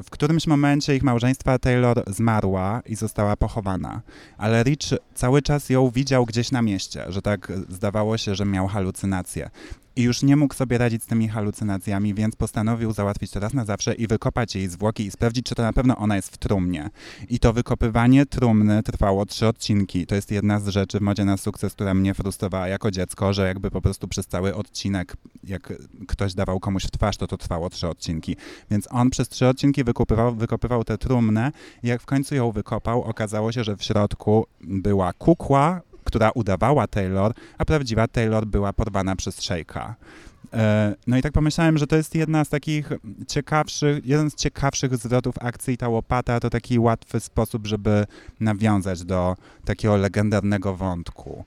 W 0.04 0.10
którymś 0.10 0.46
momencie 0.46 0.96
ich 0.96 1.02
małżeństwa 1.02 1.58
Taylor 1.58 2.02
zmarła 2.06 2.82
i 2.86 2.94
została 2.96 3.36
pochowana, 3.36 4.00
ale 4.38 4.62
Rich 4.62 4.98
cały 5.14 5.42
czas 5.42 5.70
ją 5.70 5.90
widział 5.90 6.26
gdzieś 6.26 6.50
na 6.50 6.62
mieście, 6.62 7.04
że 7.08 7.22
tak 7.22 7.52
zdawało 7.68 8.18
się, 8.18 8.34
że 8.34 8.44
miał 8.44 8.68
halucynacje. 8.68 9.50
I 9.96 10.02
już 10.02 10.22
nie 10.22 10.36
mógł 10.36 10.54
sobie 10.54 10.78
radzić 10.78 11.02
z 11.02 11.06
tymi 11.06 11.28
halucynacjami, 11.28 12.14
więc 12.14 12.36
postanowił 12.36 12.92
załatwić 12.92 13.30
to 13.30 13.40
raz 13.40 13.54
na 13.54 13.64
zawsze 13.64 13.94
i 13.94 14.06
wykopać 14.06 14.56
jej 14.56 14.68
zwłoki 14.68 15.06
i 15.06 15.10
sprawdzić, 15.10 15.46
czy 15.46 15.54
to 15.54 15.62
na 15.62 15.72
pewno 15.72 15.96
ona 15.96 16.16
jest 16.16 16.34
w 16.34 16.38
trumnie. 16.38 16.90
I 17.28 17.38
to 17.38 17.52
wykopywanie 17.52 18.26
trumny 18.26 18.82
trwało 18.82 19.26
trzy 19.26 19.46
odcinki. 19.46 20.06
To 20.06 20.14
jest 20.14 20.30
jedna 20.30 20.60
z 20.60 20.68
rzeczy 20.68 20.98
w 20.98 21.02
modzie 21.02 21.24
na 21.24 21.36
sukces, 21.36 21.72
która 21.72 21.94
mnie 21.94 22.14
frustrowała 22.14 22.68
jako 22.68 22.90
dziecko, 22.90 23.32
że 23.32 23.46
jakby 23.46 23.70
po 23.70 23.80
prostu 23.80 24.08
przez 24.08 24.26
cały 24.26 24.54
odcinek, 24.54 25.16
jak 25.44 25.72
ktoś 26.08 26.34
dawał 26.34 26.60
komuś 26.60 26.84
w 26.84 26.90
twarz, 26.90 27.16
to 27.16 27.26
to 27.26 27.38
trwało 27.38 27.70
trzy 27.70 27.88
odcinki. 27.88 28.36
Więc 28.70 28.88
on 28.90 29.10
przez 29.10 29.28
trzy 29.28 29.48
odcinki 29.48 29.84
wykopywał, 29.84 30.34
wykopywał 30.34 30.84
tę 30.84 30.98
trumnę 30.98 31.52
jak 31.82 32.02
w 32.02 32.06
końcu 32.06 32.34
ją 32.34 32.52
wykopał, 32.52 33.02
okazało 33.02 33.52
się, 33.52 33.64
że 33.64 33.76
w 33.76 33.82
środku 33.82 34.46
była 34.60 35.12
kukła, 35.12 35.80
która 36.12 36.30
udawała 36.30 36.86
Taylor, 36.86 37.34
a 37.58 37.64
prawdziwa 37.64 38.08
Taylor 38.08 38.46
była 38.46 38.72
porwana 38.72 39.16
przez 39.16 39.42
szejka. 39.42 39.94
E, 40.52 40.94
No 41.06 41.16
i 41.16 41.22
tak 41.22 41.32
pomyślałem, 41.32 41.78
że 41.78 41.86
to 41.86 41.96
jest 41.96 42.14
jedna 42.14 42.44
z 42.44 42.48
takich 42.48 42.90
ciekawszych, 43.28 44.06
jeden 44.06 44.30
z 44.30 44.34
ciekawszych 44.34 44.96
zwrotów 44.96 45.34
akcji 45.40 45.76
ta 45.76 45.88
łopata 45.88 46.40
to 46.40 46.50
taki 46.50 46.78
łatwy 46.78 47.20
sposób, 47.20 47.66
żeby 47.66 48.04
nawiązać 48.40 49.04
do 49.04 49.36
takiego 49.64 49.96
legendarnego 49.96 50.76
wątku. 50.76 51.44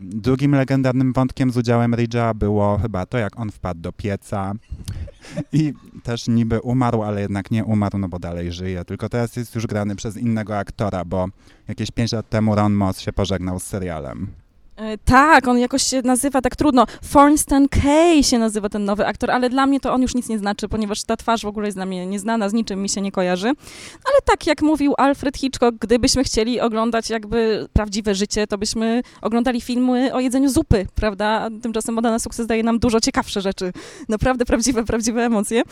Drugim 0.00 0.54
legendarnym 0.54 1.12
wątkiem 1.12 1.50
z 1.50 1.56
udziałem 1.56 1.92
Ridge'a 1.92 2.34
było 2.34 2.78
chyba 2.78 3.06
to, 3.06 3.18
jak 3.18 3.40
on 3.40 3.50
wpadł 3.50 3.80
do 3.80 3.92
pieca 3.92 4.52
i 5.52 5.72
też 6.02 6.28
niby 6.28 6.60
umarł, 6.60 7.02
ale 7.02 7.20
jednak 7.20 7.50
nie 7.50 7.64
umarł, 7.64 7.98
no 7.98 8.08
bo 8.08 8.18
dalej 8.18 8.52
żyje, 8.52 8.84
tylko 8.84 9.08
teraz 9.08 9.36
jest 9.36 9.54
już 9.54 9.66
grany 9.66 9.96
przez 9.96 10.16
innego 10.16 10.58
aktora, 10.58 11.04
bo 11.04 11.28
jakieś 11.68 11.90
5 11.90 12.12
lat 12.12 12.28
temu 12.28 12.54
Ron 12.54 12.72
Moss 12.72 13.00
się 13.00 13.12
pożegnał 13.12 13.60
z 13.60 13.62
serialem. 13.62 14.41
E, 14.76 14.98
tak, 14.98 15.48
on 15.48 15.58
jakoś 15.58 15.82
się 15.82 16.02
nazywa 16.04 16.40
tak 16.40 16.56
trudno. 16.56 16.86
Thornston 17.12 17.68
Kay 17.68 18.22
się 18.22 18.38
nazywa 18.38 18.68
ten 18.68 18.84
nowy 18.84 19.06
aktor, 19.06 19.30
ale 19.30 19.50
dla 19.50 19.66
mnie 19.66 19.80
to 19.80 19.92
on 19.92 20.02
już 20.02 20.14
nic 20.14 20.28
nie 20.28 20.38
znaczy, 20.38 20.68
ponieważ 20.68 21.02
ta 21.02 21.16
twarz 21.16 21.42
w 21.42 21.46
ogóle 21.46 21.66
jest 21.66 21.78
dla 21.78 21.86
mnie 21.86 22.06
nieznana, 22.06 22.48
z 22.48 22.52
niczym 22.52 22.82
mi 22.82 22.88
się 22.88 23.00
nie 23.00 23.12
kojarzy. 23.12 23.46
Ale 24.04 24.18
tak 24.24 24.46
jak 24.46 24.62
mówił 24.62 24.94
Alfred 24.98 25.36
Hitchcock, 25.36 25.76
gdybyśmy 25.80 26.24
chcieli 26.24 26.60
oglądać 26.60 27.10
jakby 27.10 27.68
prawdziwe 27.72 28.14
życie, 28.14 28.46
to 28.46 28.58
byśmy 28.58 29.02
oglądali 29.22 29.60
filmy 29.60 30.14
o 30.14 30.20
jedzeniu 30.20 30.48
zupy, 30.48 30.86
prawda? 30.94 31.48
Tymczasem 31.62 31.94
Moda 31.94 32.10
na 32.10 32.18
sukces 32.18 32.46
daje 32.46 32.62
nam 32.62 32.78
dużo 32.78 33.00
ciekawsze 33.00 33.40
rzeczy. 33.40 33.72
Naprawdę 34.08 34.44
prawdziwe, 34.44 34.84
prawdziwe 34.84 35.24
emocje. 35.24 35.62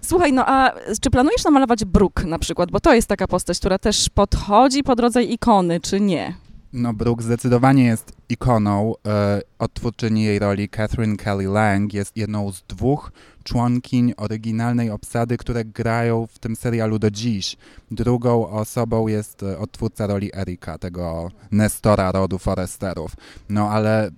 Słuchaj, 0.00 0.32
no 0.32 0.44
a 0.46 0.72
czy 1.00 1.10
planujesz 1.10 1.44
namalować 1.44 1.84
Brooke 1.84 2.26
na 2.26 2.38
przykład? 2.38 2.70
Bo 2.70 2.80
to 2.80 2.94
jest 2.94 3.08
taka 3.08 3.28
postać, 3.28 3.58
która 3.58 3.78
też 3.78 4.08
podchodzi 4.08 4.82
pod 4.82 5.00
rodzaj 5.00 5.32
ikony, 5.32 5.80
czy 5.80 6.00
nie? 6.00 6.43
No, 6.76 6.94
Brooke 6.94 7.22
zdecydowanie 7.22 7.84
jest 7.84 8.12
ikoną. 8.28 8.94
E, 9.06 9.40
odtwórczyni 9.58 10.24
jej 10.24 10.38
roli 10.38 10.68
Catherine 10.68 11.16
Kelly 11.16 11.44
Lang 11.44 11.94
jest 11.94 12.16
jedną 12.16 12.52
z 12.52 12.62
dwóch 12.62 13.12
członkiń 13.44 14.14
oryginalnej 14.16 14.90
obsady, 14.90 15.36
które 15.36 15.64
grają 15.64 16.26
w 16.26 16.38
tym 16.38 16.56
serialu 16.56 16.98
do 16.98 17.10
dziś. 17.10 17.56
Drugą 17.90 18.48
osobą 18.48 19.08
jest 19.08 19.42
e, 19.42 19.58
odtwórca 19.58 20.06
roli 20.06 20.30
Erika, 20.36 20.78
tego 20.78 21.30
Nestora 21.50 22.12
rodu 22.12 22.38
Foresterów. 22.38 23.12
No 23.48 23.70
ale 23.70 24.10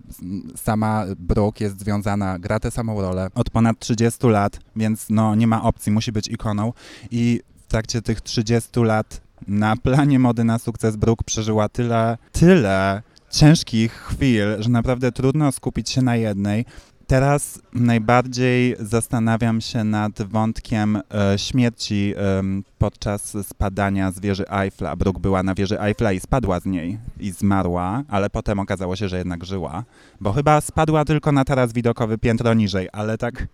sama 0.56 1.04
Brooke 1.18 1.64
jest 1.64 1.80
związana, 1.80 2.38
gra 2.38 2.60
tę 2.60 2.70
samą 2.70 3.00
rolę 3.00 3.30
od 3.34 3.50
ponad 3.50 3.78
30 3.78 4.26
lat, 4.26 4.60
więc 4.76 5.06
no 5.10 5.34
nie 5.34 5.46
ma 5.46 5.62
opcji, 5.62 5.92
musi 5.92 6.12
być 6.12 6.28
ikoną 6.28 6.72
i 7.10 7.40
w 7.56 7.66
trakcie 7.66 8.02
tych 8.02 8.20
30 8.20 8.80
lat 8.80 9.25
na 9.48 9.76
planie 9.76 10.18
mody 10.18 10.44
na 10.44 10.58
sukces 10.58 10.96
Brooke 10.96 11.24
przeżyła 11.24 11.68
tyle, 11.68 12.18
tyle 12.32 13.02
ciężkich 13.30 13.92
chwil, 13.92 14.46
że 14.58 14.70
naprawdę 14.70 15.12
trudno 15.12 15.52
skupić 15.52 15.90
się 15.90 16.02
na 16.02 16.16
jednej. 16.16 16.64
Teraz 17.06 17.60
najbardziej 17.72 18.76
zastanawiam 18.78 19.60
się 19.60 19.84
nad 19.84 20.22
wątkiem 20.22 20.96
e, 20.96 21.38
śmierci 21.38 22.14
e, 22.16 22.42
podczas 22.78 23.36
spadania 23.42 24.10
z 24.10 24.20
wieży 24.20 24.44
Eiffla. 24.48 24.96
Brooke 24.96 25.20
była 25.20 25.42
na 25.42 25.54
wieży 25.54 25.80
Eiffla 25.80 26.12
i 26.12 26.20
spadła 26.20 26.60
z 26.60 26.66
niej 26.66 26.98
i 27.20 27.30
zmarła, 27.30 28.02
ale 28.08 28.30
potem 28.30 28.58
okazało 28.58 28.96
się, 28.96 29.08
że 29.08 29.18
jednak 29.18 29.44
żyła, 29.44 29.84
bo 30.20 30.32
chyba 30.32 30.60
spadła 30.60 31.04
tylko 31.04 31.32
na 31.32 31.44
taras 31.44 31.72
widokowy 31.72 32.18
piętro 32.18 32.54
niżej, 32.54 32.88
ale 32.92 33.18
tak 33.18 33.46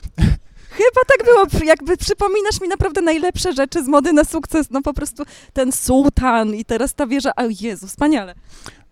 Chyba 0.76 1.00
tak 1.06 1.24
było, 1.24 1.64
jakby 1.64 1.96
przypominasz 1.96 2.60
mi 2.60 2.68
naprawdę 2.68 3.02
najlepsze 3.02 3.52
rzeczy 3.52 3.84
z 3.84 3.88
mody 3.88 4.12
na 4.12 4.24
sukces, 4.24 4.70
no 4.70 4.82
po 4.82 4.94
prostu 4.94 5.22
ten 5.52 5.72
sułtan 5.72 6.54
i 6.54 6.64
teraz 6.64 6.94
ta 6.94 7.06
wieża, 7.06 7.30
o 7.36 7.42
Jezu, 7.60 7.86
wspaniale. 7.86 8.34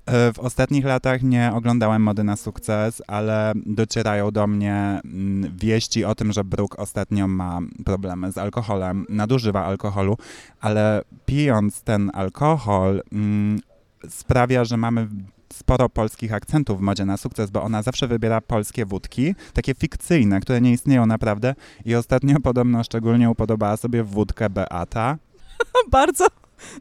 E, 0.07 0.33
w 0.33 0.39
ostatnich 0.39 0.85
latach 0.85 1.23
nie 1.23 1.53
oglądałem 1.55 2.03
mody 2.03 2.25
na 2.25 2.37
sukces, 2.37 3.03
ale 3.07 3.53
docierają 3.67 4.31
do 4.31 4.47
mnie 4.47 5.01
mm, 5.05 5.57
wieści 5.57 6.05
o 6.05 6.15
tym, 6.15 6.33
że 6.33 6.45
Brooke 6.45 6.77
ostatnio 6.77 7.29
ma 7.29 7.61
problemy 7.85 8.33
z 8.33 8.39
alkoholem, 8.39 9.07
nadużywa 9.09 9.65
alkoholu, 9.65 10.17
ale 10.61 11.03
pijąc 11.27 11.83
ten 11.83 12.11
alkohol 12.15 13.03
mm, 13.13 13.61
sprawia, 14.09 14.65
że 14.65 14.77
mamy 14.77 15.09
sporo 15.53 15.89
polskich 15.89 16.33
akcentów 16.33 16.79
w 16.79 16.81
modzie 16.81 17.05
na 17.05 17.17
sukces, 17.17 17.51
bo 17.51 17.63
ona 17.63 17.83
zawsze 17.83 18.09
wybiera 18.09 18.41
polskie 18.41 18.87
wódki, 18.87 19.35
takie 19.53 19.75
fikcyjne, 19.75 20.41
które 20.41 20.61
nie 20.61 20.73
istnieją 20.73 21.07
naprawdę 21.07 21.55
i 21.85 21.95
ostatnio 21.95 22.41
podobno 22.41 22.85
szczególnie 22.85 23.31
upodobała 23.31 23.77
sobie 23.77 24.05
wódkę 24.05 24.51
Beata. 24.51 25.19
Bardzo 25.91 26.27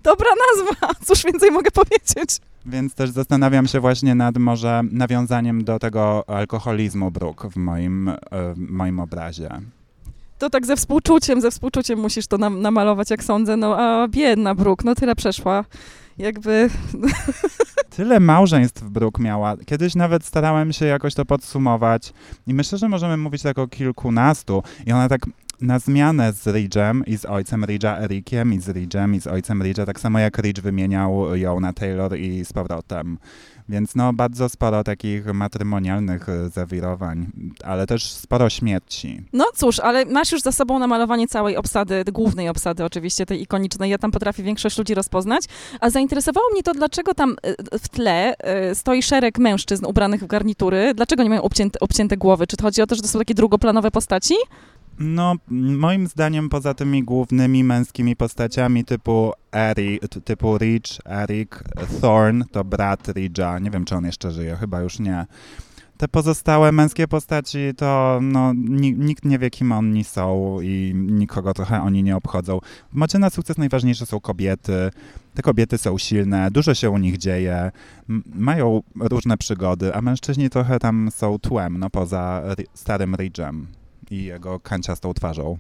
dobra 0.04 0.30
nazwa, 0.48 0.88
cóż 1.06 1.24
więcej 1.24 1.52
mogę 1.52 1.72
powiedzieć. 1.72 2.38
Więc 2.66 2.94
też 2.94 3.10
zastanawiam 3.10 3.68
się 3.68 3.80
właśnie 3.80 4.16
nad 4.16 4.38
może 4.38 4.82
nawiązaniem 4.92 5.64
do 5.64 5.80
tego 5.80 6.30
alkoholizmu 6.30 7.12
Brooke 7.12 7.50
w 7.50 7.56
moim, 7.56 8.10
e, 8.10 8.16
w 8.54 8.70
moim 8.70 9.00
obrazie. 9.00 9.50
To 10.40 10.50
tak 10.50 10.66
ze 10.66 10.76
współczuciem, 10.76 11.42
ze 11.42 11.52
współczuciem 11.52 12.00
musisz 12.00 12.28
to 12.28 12.38
nam, 12.38 12.62
namalować, 12.62 13.10
jak 13.10 13.24
sądzę. 13.24 13.58
No 13.58 13.80
a 13.80 14.08
biedna 14.08 14.56
Brooke, 14.56 14.84
no 14.86 14.96
tyle 14.96 15.16
przeszła. 15.16 15.66
Jakby... 16.18 16.70
Tyle 17.96 18.20
małżeństw 18.20 18.84
Brooke 18.84 19.24
miała. 19.24 19.58
Kiedyś 19.66 19.96
nawet 19.96 20.26
starałem 20.26 20.74
się 20.74 20.86
jakoś 20.86 21.14
to 21.14 21.26
podsumować 21.26 22.14
i 22.48 22.54
myślę, 22.54 22.78
że 22.78 22.90
możemy 22.90 23.18
mówić 23.18 23.42
tak 23.42 23.60
o 23.60 23.68
kilkunastu. 23.68 24.64
I 24.86 24.92
ona 24.92 25.10
tak 25.10 25.22
na 25.62 25.80
zmianę 25.80 26.34
z 26.34 26.48
Ridge'em 26.48 27.02
i 27.08 27.18
z 27.18 27.26
ojcem 27.26 27.66
Ridge'a 27.66 28.04
Erikiem 28.04 28.54
i 28.54 28.60
z 28.60 28.68
Ridge'em 28.68 29.16
i 29.16 29.22
z 29.22 29.28
ojcem 29.28 29.60
Ridge'a, 29.60 29.86
tak 29.86 30.00
samo 30.00 30.20
jak 30.20 30.38
Ridge 30.38 30.62
wymieniał 30.62 31.36
ją 31.36 31.60
na 31.60 31.74
Taylor 31.74 32.18
i 32.18 32.46
z 32.46 32.54
powrotem. 32.54 33.18
Więc 33.70 33.96
no 33.96 34.14
bardzo 34.14 34.50
sporo 34.50 34.84
takich 34.84 35.26
matrymonialnych 35.26 36.28
zawirowań, 36.54 37.28
ale 37.64 37.88
też 37.88 38.12
sporo 38.12 38.50
śmierci. 38.50 39.24
No 39.34 39.46
cóż, 39.56 39.80
ale 39.80 40.06
masz 40.06 40.32
już 40.32 40.42
za 40.42 40.52
sobą 40.52 40.80
namalowanie 40.80 41.28
całej 41.28 41.58
obsady, 41.58 42.04
głównej 42.12 42.50
obsady 42.50 42.84
oczywiście, 42.84 43.26
tej 43.26 43.42
ikonicznej. 43.42 43.92
Ja 43.92 43.98
tam 43.98 44.12
potrafię 44.12 44.44
większość 44.44 44.78
ludzi 44.78 44.94
rozpoznać. 44.94 45.46
A 45.80 45.90
zainteresowało 45.90 46.46
mnie 46.52 46.64
to, 46.64 46.74
dlaczego 46.74 47.14
tam 47.14 47.36
e, 47.44 47.80
w 47.80 47.90
tle 47.90 48.38
e, 48.38 48.76
stoi 48.76 49.04
szereg 49.04 49.38
mężczyzn 49.40 49.86
ubranych 49.86 50.24
w 50.24 50.28
garnitury. 50.28 50.94
Dlaczego 50.96 51.24
nie 51.24 51.30
mają 51.30 51.42
obcięte, 51.42 51.80
obcięte 51.80 52.18
głowy? 52.18 52.48
Czy 52.48 52.58
to 52.58 52.64
chodzi 52.64 52.82
o 52.82 52.88
to, 52.88 52.96
że 52.96 53.02
to 53.02 53.08
są 53.08 53.20
takie 53.20 53.34
drugoplanowe 53.34 53.92
postaci? 53.92 54.36
No, 55.02 55.36
moim 55.78 56.08
zdaniem 56.08 56.50
poza 56.50 56.74
tymi 56.74 57.04
głównymi 57.04 57.64
męskimi 57.64 58.16
postaciami 58.16 58.86
typu 58.86 59.32
Eri, 59.52 60.00
typu 60.24 60.58
Rich, 60.58 61.00
Eric, 61.06 61.50
Thorn, 62.02 62.44
to 62.52 62.64
brat 62.64 63.08
Ridge'a. 63.08 63.62
Nie 63.62 63.72
wiem, 63.72 63.86
czy 63.86 63.96
on 63.96 64.06
jeszcze 64.06 64.32
żyje, 64.32 64.56
chyba 64.56 64.82
już 64.82 65.00
nie. 65.00 65.26
Te 65.98 66.08
pozostałe 66.08 66.72
męskie 66.72 67.08
postaci 67.08 67.60
to 67.78 68.20
no, 68.22 68.54
nikt 68.98 69.26
nie 69.26 69.40
wie, 69.40 69.50
kim 69.50 69.72
oni 69.72 70.04
są 70.04 70.58
i 70.62 70.94
nikogo 70.96 71.54
trochę 71.54 71.82
oni 71.82 72.04
nie 72.04 72.16
obchodzą. 72.16 72.60
W 72.94 72.96
mocie 72.96 73.20
na 73.20 73.30
sukces 73.30 73.58
najważniejsze 73.58 74.06
są 74.06 74.20
kobiety. 74.20 74.92
Te 75.34 75.42
kobiety 75.42 75.78
są 75.78 75.98
silne, 75.98 76.52
dużo 76.52 76.74
się 76.74 76.90
u 76.90 76.98
nich 76.98 77.18
dzieje, 77.18 77.72
mają 78.36 78.82
różne 79.00 79.38
przygody, 79.38 79.96
a 79.96 80.02
mężczyźni 80.02 80.50
trochę 80.50 80.80
tam 80.80 81.10
są 81.12 81.40
tłem, 81.40 81.78
no 81.78 81.90
poza 81.90 82.44
starym 82.74 83.16
Ridge'em 83.16 83.66
i 84.12 84.24
jego 84.24 84.60
kanciastą 84.60 85.14
twarzą. 85.14 85.58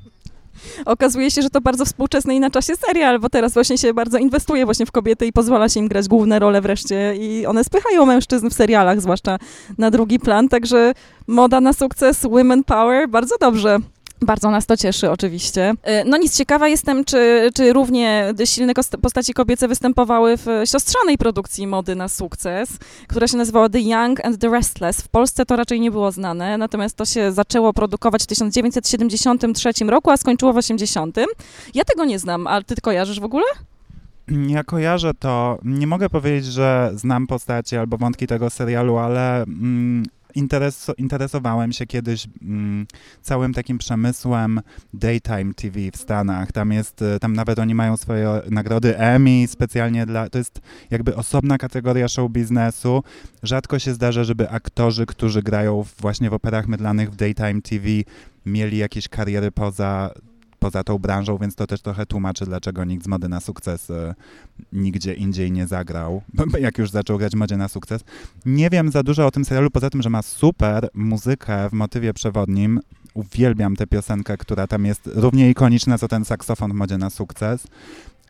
Okazuje 0.86 1.31
się, 1.31 1.41
że 1.41 1.50
to 1.50 1.62
bardzo 1.62 1.86
współczesny 1.86 2.36
i 2.36 2.39
na 2.39 2.50
czasie 2.50 2.75
serial, 2.75 3.20
bo 3.20 3.29
teraz 3.29 3.53
właśnie 3.53 3.77
się 3.77 3.93
bardzo 3.93 4.17
inwestuje 4.17 4.65
właśnie 4.65 4.86
w 4.86 4.91
kobiety 4.91 5.25
i 5.25 5.34
pozwala 5.34 5.70
się 5.70 5.79
im 5.79 5.88
grać 5.88 6.08
główne 6.08 6.39
role 6.39 6.62
wreszcie 6.62 7.15
i 7.15 7.46
one 7.46 7.63
spychają 7.63 8.05
mężczyzn 8.05 8.50
w 8.50 8.53
serialach, 8.53 9.01
zwłaszcza 9.01 9.38
na 9.77 9.91
drugi 9.91 10.20
plan, 10.20 10.50
także 10.50 10.93
moda 11.27 11.62
na 11.62 11.74
sukces, 11.74 12.22
women 12.22 12.63
power, 12.63 13.10
bardzo 13.10 13.36
dobrze. 13.39 13.77
Bardzo 14.25 14.51
nas 14.51 14.65
to 14.65 14.77
cieszy, 14.77 15.11
oczywiście. 15.11 15.73
E, 15.83 16.05
no 16.05 16.17
nic, 16.17 16.37
ciekawa 16.37 16.67
jestem, 16.67 17.05
czy, 17.05 17.49
czy 17.55 17.73
równie 17.73 18.33
silne 18.45 18.73
postaci 19.01 19.33
kobiece 19.33 19.67
występowały 19.67 20.37
w 20.37 20.45
siostrzanej 20.65 21.17
produkcji 21.17 21.67
mody 21.67 21.95
na 21.95 22.07
sukces, 22.07 22.69
która 23.07 23.27
się 23.27 23.37
nazywała 23.37 23.69
The 23.69 23.79
Young 23.79 24.25
and 24.25 24.37
the 24.37 24.49
Restless. 24.49 25.01
W 25.01 25.07
Polsce 25.07 25.45
to 25.45 25.55
raczej 25.55 25.79
nie 25.79 25.91
było 25.91 26.11
znane, 26.11 26.57
natomiast 26.57 26.97
to 26.97 27.05
się 27.05 27.31
zaczęło 27.31 27.73
produkować 27.73 28.23
w 28.23 28.27
1973 28.27 29.71
roku, 29.87 30.11
a 30.11 30.17
skończyło 30.17 30.53
w 30.53 30.57
80. 30.57 31.17
Ja 31.73 31.83
tego 31.83 32.05
nie 32.05 32.19
znam, 32.19 32.47
ale 32.47 32.63
ty 32.63 32.75
kojarzysz 32.81 33.19
w 33.19 33.23
ogóle? 33.23 33.45
Ja 34.47 34.63
kojarzę 34.63 35.13
to. 35.13 35.59
Nie 35.63 35.87
mogę 35.87 36.09
powiedzieć, 36.09 36.45
że 36.45 36.91
znam 36.95 37.27
postacie 37.27 37.79
albo 37.79 37.97
wątki 37.97 38.27
tego 38.27 38.49
serialu, 38.49 38.97
ale 38.97 39.43
mm, 39.43 40.05
intereso 40.35 40.93
interesowałem 40.93 41.73
się 41.73 41.85
kiedyś 41.85 42.27
mm, 42.41 42.88
całym 43.21 43.53
takim 43.53 43.77
przemysłem 43.77 44.61
daytime 44.93 45.53
TV 45.53 45.79
w 45.93 45.97
Stanach. 45.97 46.51
Tam 46.51 46.71
jest, 46.71 47.01
y, 47.01 47.19
tam 47.19 47.33
nawet 47.33 47.59
oni 47.59 47.75
mają 47.75 47.97
swoje 47.97 48.41
nagrody 48.50 48.97
Emmy 48.97 49.47
specjalnie 49.47 50.05
dla, 50.05 50.29
to 50.29 50.38
jest 50.38 50.61
jakby 50.91 51.15
osobna 51.15 51.57
kategoria 51.57 52.07
show 52.07 52.31
biznesu. 52.31 53.03
Rzadko 53.43 53.79
się 53.79 53.93
zdarza, 53.93 54.23
żeby 54.23 54.50
aktorzy, 54.50 55.05
którzy 55.05 55.41
grają 55.43 55.85
właśnie 56.00 56.29
w 56.29 56.33
operach 56.33 56.67
mydlanych 56.67 57.11
w 57.11 57.15
daytime 57.15 57.61
TV 57.61 57.88
mieli 58.45 58.77
jakieś 58.77 59.07
kariery 59.07 59.51
poza 59.51 60.11
poza 60.62 60.84
tą 60.84 60.98
branżą, 60.98 61.38
więc 61.38 61.56
to 61.56 61.68
też 61.68 61.82
trochę 61.82 62.06
tłumaczy, 62.06 62.46
dlaczego 62.46 62.86
nikt 62.86 63.06
z 63.06 63.08
mody 63.08 63.30
na 63.30 63.39
sukces 63.39 63.89
e, 63.89 64.15
nigdzie 64.74 65.13
indziej 65.13 65.51
nie 65.51 65.68
zagrał, 65.68 66.22
jak 66.60 66.77
już 66.77 66.89
zaczął 66.89 67.18
grać 67.18 67.36
modzie 67.36 67.58
na 67.58 67.68
sukces. 67.68 68.01
Nie 68.46 68.70
wiem 68.70 68.91
za 68.91 69.03
dużo 69.03 69.27
o 69.27 69.32
tym 69.32 69.46
serialu, 69.46 69.72
poza 69.72 69.89
tym, 69.89 70.01
że 70.01 70.10
ma 70.10 70.22
super 70.22 70.89
muzykę 70.94 71.70
w 71.70 71.74
motywie 71.74 72.13
przewodnim. 72.13 72.80
Uwielbiam 73.13 73.75
tę 73.75 73.88
piosenkę, 73.88 74.38
która 74.38 74.68
tam 74.68 74.86
jest 74.86 75.10
równie 75.15 75.50
ikoniczna, 75.50 75.98
co 75.98 76.08
ten 76.08 76.25
saksofon 76.25 76.72
w 76.72 76.75
modzie 76.75 76.98
na 76.98 77.10
sukces 77.10 77.68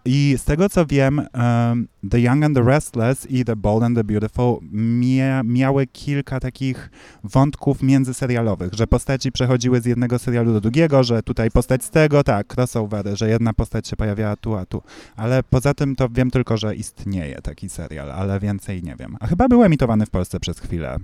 I 0.06 0.36
z 0.38 0.44
tego 0.44 0.70
co 0.70 0.86
wiem, 0.86 1.20
um, 1.20 1.88
The 2.10 2.20
Young 2.20 2.44
and 2.44 2.56
the 2.56 2.64
Restless 2.64 3.32
i 3.32 3.46
The 3.46 3.56
Bold 3.56 3.84
and 3.84 3.98
the 3.98 4.04
Beautiful 4.04 4.58
mia 4.72 5.44
miały 5.44 5.88
kilka 5.88 6.40
takich 6.40 6.90
wątków 7.24 7.84
międzyserialowych, 7.84 8.74
że 8.74 8.88
postaci 8.88 9.32
przechodziły 9.32 9.82
z 9.82 9.86
jednego 9.86 10.20
serialu 10.20 10.54
do 10.54 10.62
drugiego, 10.62 11.04
że 11.04 11.24
tutaj 11.24 11.52
postać 11.52 11.84
z 11.84 11.90
tego, 11.90 12.24
tak, 12.24 12.48
crossovery, 12.48 13.16
że 13.16 13.30
jedna 13.30 13.54
postać 13.54 13.88
się 13.88 13.96
pojawiała 13.96 14.36
tu, 14.36 14.56
a 14.56 14.66
tu. 14.66 14.82
Ale 15.16 15.44
poza 15.44 15.74
tym 15.74 15.96
to 15.96 16.10
wiem 16.10 16.32
tylko, 16.32 16.58
że 16.58 16.76
istnieje 16.76 17.42
taki 17.42 17.70
serial, 17.70 18.12
ale 18.12 18.40
więcej 18.40 18.84
nie 18.84 18.96
wiem. 18.96 19.18
A 19.20 19.28
chyba 19.28 19.48
był 19.48 19.64
emitowany 19.64 20.06
w 20.06 20.10
Polsce 20.10 20.40
przez 20.40 20.60
chwilę. 20.60 21.00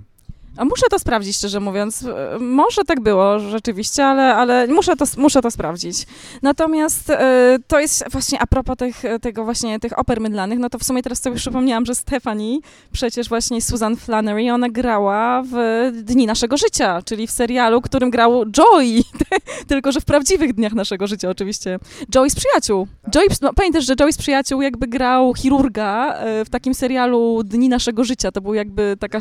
A 0.58 0.64
muszę 0.64 0.86
to 0.90 0.98
sprawdzić, 0.98 1.36
szczerze 1.36 1.60
mówiąc. 1.60 2.02
E, 2.02 2.38
może 2.38 2.84
tak 2.84 3.00
było 3.00 3.38
rzeczywiście, 3.38 4.06
ale, 4.06 4.34
ale 4.34 4.66
muszę, 4.66 4.96
to, 4.96 5.04
muszę 5.16 5.42
to 5.42 5.50
sprawdzić. 5.50 6.06
Natomiast 6.42 7.10
e, 7.10 7.58
to 7.66 7.80
jest 7.80 8.04
właśnie 8.10 8.40
a 8.40 8.46
propos 8.46 8.76
tych, 8.76 9.02
tego 9.20 9.44
właśnie 9.44 9.80
tych 9.80 9.98
oper 9.98 10.20
mydlanych, 10.20 10.58
no 10.58 10.70
to 10.70 10.78
w 10.78 10.84
sumie 10.84 11.02
teraz 11.02 11.22
sobie 11.22 11.36
przypomniałam, 11.36 11.86
że 11.86 11.94
Stephanie, 11.94 12.58
przecież 12.92 13.28
właśnie 13.28 13.62
Susan 13.62 13.96
Flannery, 13.96 14.52
ona 14.52 14.68
grała 14.68 15.42
w 15.42 15.90
Dni 15.92 16.26
Naszego 16.26 16.56
Życia, 16.56 17.02
czyli 17.02 17.26
w 17.26 17.30
serialu, 17.30 17.80
którym 17.80 18.10
grał 18.10 18.44
Joey, 18.58 19.04
tylko 19.68 19.92
że 19.92 20.00
w 20.00 20.04
prawdziwych 20.04 20.52
dniach 20.52 20.72
naszego 20.72 21.06
życia 21.06 21.30
oczywiście. 21.30 21.78
Joey 22.14 22.30
z 22.30 22.34
Przyjaciół. 22.34 22.88
Joey, 23.14 23.28
no, 23.42 23.52
pamiętasz, 23.54 23.84
że 23.86 23.94
Joey 24.00 24.12
z 24.12 24.18
Przyjaciół 24.18 24.62
jakby 24.62 24.86
grał 24.86 25.34
chirurga 25.34 26.14
e, 26.14 26.44
w 26.44 26.50
takim 26.50 26.74
serialu 26.74 27.42
Dni 27.44 27.68
Naszego 27.68 28.04
Życia. 28.04 28.32
To 28.32 28.40
był 28.40 28.54
jakby 28.54 28.96
taka 29.00 29.18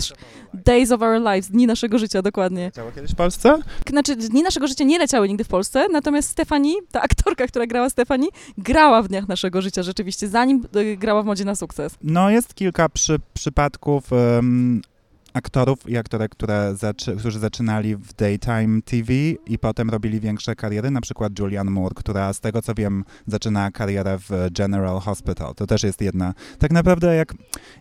Days 0.54 0.92
of 0.92 1.02
Our 1.02 1.27
Lives, 1.34 1.50
Dni 1.52 1.68
Naszego 1.68 1.98
Życia, 1.98 2.22
dokładnie. 2.22 2.66
Leciało 2.66 2.92
kiedyś 2.92 3.12
w 3.12 3.16
Polsce? 3.16 3.60
Znaczy, 3.90 4.16
Dni 4.16 4.44
Naszego 4.44 4.68
Życia 4.68 4.84
nie 4.84 5.00
leciały 5.00 5.28
nigdy 5.28 5.44
w 5.44 5.48
Polsce, 5.48 5.88
natomiast 5.92 6.30
Stefani, 6.30 6.76
ta 6.92 7.02
aktorka, 7.02 7.48
która 7.48 7.68
grała 7.68 7.90
Stefani, 7.90 8.28
grała 8.58 9.02
w 9.02 9.08
Dniach 9.08 9.28
Naszego 9.28 9.62
Życia 9.62 9.84
rzeczywiście, 9.84 10.28
zanim 10.28 10.64
e, 10.76 10.98
grała 10.98 11.24
w 11.24 11.26
Modzie 11.26 11.46
na 11.46 11.56
Sukces. 11.56 11.96
No, 12.04 12.30
jest 12.30 12.54
kilka 12.54 12.90
przy, 12.90 13.20
przypadków 13.34 14.12
um, 14.12 14.82
aktorów 15.38 15.90
i 15.90 15.98
aktorek, 15.98 16.32
które 16.32 16.76
zaczy, 16.76 17.16
którzy 17.16 17.40
zaczynali 17.40 17.96
w 17.96 18.14
Daytime 18.14 18.82
TV 18.82 19.14
i 19.48 19.60
potem 19.62 19.90
robili 19.90 20.20
większe 20.20 20.56
kariery, 20.56 20.92
na 20.92 21.02
przykład 21.02 21.40
Julianne 21.40 21.72
Moore, 21.72 21.96
która 21.96 22.34
z 22.34 22.40
tego 22.40 22.62
co 22.62 22.74
wiem 22.74 23.04
zaczyna 23.28 23.72
karierę 23.72 24.18
w 24.20 24.48
General 24.52 25.00
Hospital. 25.00 25.56
To 25.56 25.68
też 25.68 25.84
jest 25.84 26.02
jedna. 26.02 26.34
Tak 26.60 26.72
naprawdę 26.72 27.16
jak, 27.16 27.34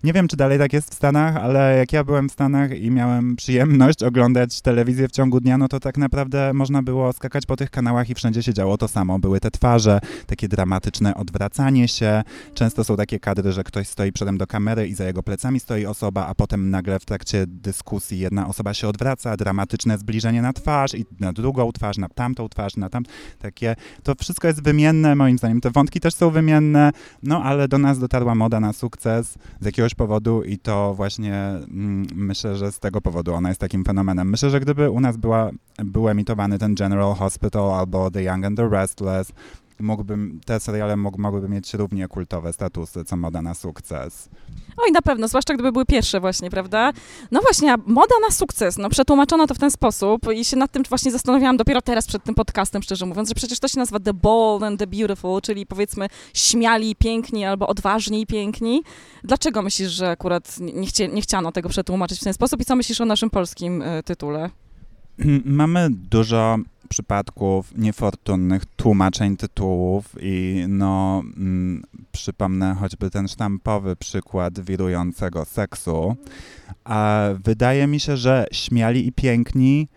nie 0.05 0.13
wiem 0.13 0.29
czy 0.29 0.37
dalej 0.37 0.59
tak 0.59 0.73
jest 0.73 0.91
w 0.91 0.95
Stanach, 0.95 1.37
ale 1.37 1.77
jak 1.79 1.93
ja 1.93 2.05
byłem 2.05 2.29
w 2.29 2.33
Stanach 2.33 2.81
i 2.81 2.91
miałem 2.91 3.37
przyjemność 3.37 4.03
oglądać 4.03 4.61
telewizję 4.61 5.09
w 5.09 5.13
ciągu 5.13 5.41
dnia, 5.41 5.59
no 5.59 5.69
to 5.69 5.81
tak 5.81 5.99
naprawdę 5.99 6.53
można 6.55 6.83
było 6.83 7.13
skakać 7.13 7.47
po 7.47 7.57
tych 7.57 7.71
kanałach 7.71 8.11
i 8.11 8.15
wszędzie 8.15 8.43
się 8.43 8.55
działo 8.55 8.79
to 8.79 8.89
samo. 8.89 9.19
Były 9.19 9.41
te 9.41 9.51
twarze, 9.51 10.01
takie 10.27 10.49
dramatyczne 10.49 11.15
odwracanie 11.15 11.89
się. 11.89 12.23
Często 12.55 12.85
są 12.85 12.97
takie 12.97 13.21
kadry, 13.21 13.53
że 13.53 13.65
ktoś 13.65 13.89
stoi 13.89 14.13
przodem 14.13 14.39
do 14.39 14.47
kamery 14.47 14.89
i 14.89 14.95
za 14.95 15.05
jego 15.05 15.23
plecami 15.23 15.61
stoi 15.61 15.87
osoba, 15.87 16.27
a 16.27 16.35
potem 16.35 16.71
nagle 16.71 16.99
w 16.99 17.05
trakcie 17.05 17.46
dyskusji 17.47 18.19
jedna 18.19 18.49
osoba 18.49 18.75
się 18.75 18.89
odwraca, 18.89 19.37
dramatyczne 19.37 19.99
zbliżenie 19.99 20.43
na 20.43 20.53
twarz 20.53 20.95
i 20.95 21.05
na 21.21 21.33
drugą 21.33 21.73
twarz, 21.73 21.99
na 21.99 22.09
tamtą 22.09 22.49
twarz, 22.49 22.77
na 22.77 22.89
tam 22.89 23.05
takie. 23.39 23.77
To 24.03 24.15
wszystko 24.15 24.49
jest 24.49 24.63
wymienne, 24.63 25.15
moim 25.15 25.39
zdaniem. 25.39 25.61
Te 25.61 25.71
wątki 25.71 26.01
też 26.01 26.15
są 26.15 26.31
wymienne, 26.31 26.93
no 27.23 27.43
ale 27.43 27.69
do 27.69 27.79
nas 27.79 27.99
dotarła 27.99 28.35
moda 28.35 28.61
na 28.61 28.73
sukces 28.73 29.35
z 29.61 29.67
jakiegoś 29.67 29.95
powodu 29.95 30.43
i 30.43 30.59
to 30.59 30.95
właśnie 30.95 31.35
mm, 31.35 32.07
myślę, 32.15 32.57
że 32.57 32.73
z 32.73 32.79
tego 32.79 33.01
powodu 33.01 33.35
ona 33.35 33.49
jest 33.49 33.61
takim 33.61 33.85
fenomenem. 33.85 34.31
Myślę, 34.31 34.51
że 34.51 34.61
gdyby 34.61 34.91
u 34.91 35.01
nas 35.01 35.17
była, 35.17 35.51
był 35.85 36.09
emitowany 36.09 36.59
ten 36.59 36.75
General 36.75 37.15
Hospital 37.15 37.75
albo 37.75 38.11
The 38.11 38.23
Young 38.23 38.45
and 38.45 38.57
the 38.57 38.69
Restless, 38.69 39.33
mógłbym, 39.81 40.41
te 40.45 40.61
seriale 40.61 40.97
mógł, 40.97 41.21
mogłyby 41.21 41.49
mieć 41.49 41.75
równie 41.75 42.09
kultowe 42.09 42.53
statusy, 42.53 43.05
co 43.05 43.17
Moda 43.17 43.43
na 43.43 43.55
sukces. 43.55 44.29
Oj, 44.77 44.93
na 44.93 45.03
pewno, 45.03 45.29
zwłaszcza 45.29 45.55
gdyby 45.55 45.73
były 45.73 45.85
pierwsze 45.85 46.21
właśnie, 46.21 46.51
prawda? 46.51 46.93
No 47.31 47.41
właśnie, 47.41 47.75
moda 47.87 48.15
na 48.29 48.31
sukces, 48.31 48.79
no 48.79 48.89
przetłumaczono 48.89 49.47
to 49.47 49.55
w 49.55 49.59
ten 49.59 49.71
sposób 49.71 50.33
i 50.35 50.45
się 50.45 50.57
nad 50.57 50.73
tym 50.73 50.83
właśnie 50.89 51.13
zastanawiałam 51.13 51.57
dopiero 51.57 51.83
teraz 51.83 52.07
przed 52.07 52.25
tym 52.25 52.35
podcastem, 52.35 52.83
szczerze 52.83 53.07
mówiąc, 53.07 53.29
że 53.29 53.35
przecież 53.35 53.61
to 53.61 53.69
się 53.69 53.79
nazywa 53.79 54.01
The 54.01 54.15
Bold 54.15 54.63
and 54.63 54.81
the 54.81 54.87
Beautiful, 54.87 55.41
czyli 55.41 55.67
powiedzmy 55.67 56.09
śmiali 56.35 56.97
piękni 56.97 57.45
albo 57.45 57.69
odważni 57.69 58.21
i 58.21 58.27
piękni. 58.27 58.83
Dlaczego 59.25 59.63
myślisz, 59.63 59.91
że 59.91 60.11
akurat 60.11 60.57
nie, 60.61 60.87
chcie, 60.87 61.09
nie 61.09 61.23
chciano 61.23 61.53
tego 61.53 61.69
przetłumaczyć 61.69 62.21
w 62.21 62.25
ten 62.25 62.35
sposób 62.35 62.61
i 62.61 62.65
co 62.65 62.77
myślisz 62.77 63.01
o 63.01 63.05
naszym 63.05 63.31
polskim 63.31 63.83
y, 63.83 64.03
tytule? 64.03 64.51
Mamy 65.45 65.89
dużo 65.91 66.59
przypadków 66.87 67.79
niefortunnych 67.79 68.67
tłumaczeń 68.67 69.37
tytułów 69.37 70.15
i 70.21 70.65
no 70.69 71.23
mm, 71.37 71.83
przypomnę 72.13 72.75
choćby 72.75 73.11
ten 73.11 73.29
sztampowy 73.29 73.97
przykład 73.97 74.61
wirującego 74.61 75.45
seksu. 75.45 76.17
A 76.85 77.29
wydaje 77.45 77.87
mi 77.87 78.01
się, 78.01 78.17
że 78.17 78.47
śmiali 78.53 79.07
i 79.07 79.13
piękni 79.13 79.89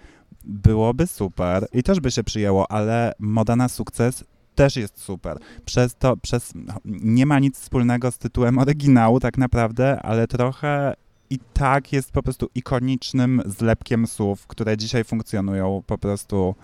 byłoby 0.43 1.07
super 1.07 1.67
i 1.73 1.83
też 1.83 1.99
by 1.99 2.11
się 2.11 2.23
przyjęło, 2.23 2.71
ale 2.71 3.13
moda 3.19 3.55
na 3.55 3.69
sukces 3.69 4.23
też 4.55 4.75
jest 4.75 5.01
super. 5.01 5.37
Przez 5.65 5.95
to, 5.95 6.17
przez, 6.17 6.53
nie 6.85 7.25
ma 7.25 7.39
nic 7.39 7.59
wspólnego 7.59 8.11
z 8.11 8.17
tytułem 8.17 8.57
oryginału 8.57 9.19
tak 9.19 9.37
naprawdę, 9.37 10.01
ale 10.01 10.27
trochę 10.27 10.93
i 11.29 11.39
tak 11.53 11.93
jest 11.93 12.11
po 12.11 12.23
prostu 12.23 12.49
ikonicznym 12.55 13.41
zlepkiem 13.45 14.07
słów, 14.07 14.47
które 14.47 14.77
dzisiaj 14.77 15.03
funkcjonują 15.03 15.83
po 15.87 15.97
prostu 15.97 16.55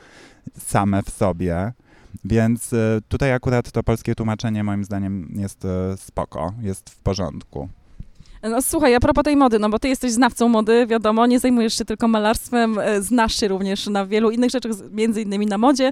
same 0.58 1.04
w 1.04 1.10
sobie. 1.10 1.74
Więc 2.26 2.74
y, 2.74 3.02
tutaj 3.08 3.34
akurat 3.34 3.72
to 3.72 3.84
polskie 3.84 4.16
tłumaczenie 4.16 4.64
moim 4.64 4.84
zdaniem 4.84 5.34
jest 5.36 5.66
y, 5.66 5.68
spoko, 5.98 6.54
jest 6.62 6.90
w 6.90 7.00
porządku. 7.00 7.70
No 8.50 8.62
słuchaj, 8.62 8.96
a 8.96 9.00
propos 9.00 9.24
tej 9.24 9.36
mody, 9.36 9.60
no 9.60 9.70
bo 9.70 9.80
ty 9.80 9.88
jesteś 9.88 10.12
znawcą 10.12 10.50
mody, 10.50 10.88
wiadomo, 10.88 11.26
nie 11.26 11.40
zajmujesz 11.40 11.78
się 11.78 11.86
tylko 11.86 12.08
malarstwem, 12.08 12.80
y, 12.80 13.02
znasz 13.02 13.40
się 13.40 13.48
również 13.48 13.88
na 13.88 14.06
wielu 14.06 14.32
innych 14.32 14.52
rzeczach, 14.52 14.72
między 14.92 15.22
innymi 15.22 15.46
na 15.46 15.58
modzie. 15.58 15.92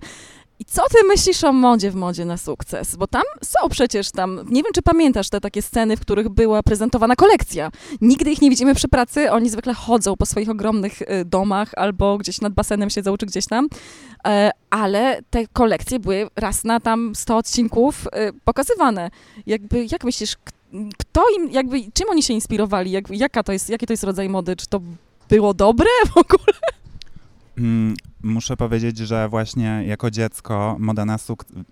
I 0.60 0.66
co 0.66 0.82
ty 0.90 1.04
myślisz 1.08 1.44
o 1.44 1.54
modzie 1.54 1.92
w 1.92 1.96
modzie 1.96 2.26
na 2.26 2.38
sukces? 2.38 2.96
Bo 2.96 3.08
tam 3.08 3.22
są 3.44 3.70
przecież 3.70 4.12
tam, 4.12 4.40
nie 4.50 4.64
wiem 4.64 4.72
czy 4.76 4.82
pamiętasz 4.82 5.30
te 5.30 5.42
takie 5.42 5.62
sceny, 5.62 5.98
w 5.98 6.00
których 6.00 6.30
była 6.30 6.64
prezentowana 6.64 7.16
kolekcja. 7.16 7.72
Nigdy 8.02 8.32
ich 8.32 8.42
nie 8.42 8.50
widzimy 8.50 8.76
przy 8.76 8.88
pracy, 8.88 9.32
oni 9.32 9.50
zwykle 9.50 9.74
chodzą 9.74 10.18
po 10.18 10.26
swoich 10.26 10.50
ogromnych 10.50 11.02
y, 11.02 11.26
domach 11.26 11.72
albo 11.76 12.18
gdzieś 12.18 12.42
nad 12.42 12.54
basenem 12.54 12.90
siedzą 12.90 13.18
czy 13.18 13.26
gdzieś 13.26 13.46
tam, 13.46 13.68
e, 14.28 14.52
ale 14.70 15.22
te 15.30 15.48
kolekcje 15.48 16.00
były 16.00 16.28
raz 16.36 16.64
na 16.64 16.80
tam 16.80 17.16
100 17.16 17.38
odcinków 17.38 18.08
y, 18.08 18.10
pokazywane. 18.44 19.12
Jakby, 19.46 19.86
jak 19.92 20.04
myślisz, 20.04 20.36
kto 20.98 21.24
im, 21.38 21.52
jakby, 21.52 21.78
czym 21.94 22.10
oni 22.10 22.24
się 22.24 22.34
inspirowali? 22.34 22.92
Jak, 22.92 23.10
jaka 23.10 23.44
to 23.44 23.54
jest, 23.54 23.70
jaki 23.70 23.88
to 23.88 23.94
jest 23.94 24.04
rodzaj 24.04 24.30
mody? 24.30 24.56
Czy 24.56 24.68
to 24.68 24.82
było 25.30 25.54
dobre 25.54 25.90
w 26.14 26.18
ogóle? 26.18 26.83
Mm, 27.58 27.94
muszę 28.24 28.58
powiedzieć, 28.58 28.98
że 28.98 29.30
właśnie 29.30 29.84
jako 29.88 30.12
dziecko, 30.12 30.76
moda 30.80 31.06
na 31.06 31.18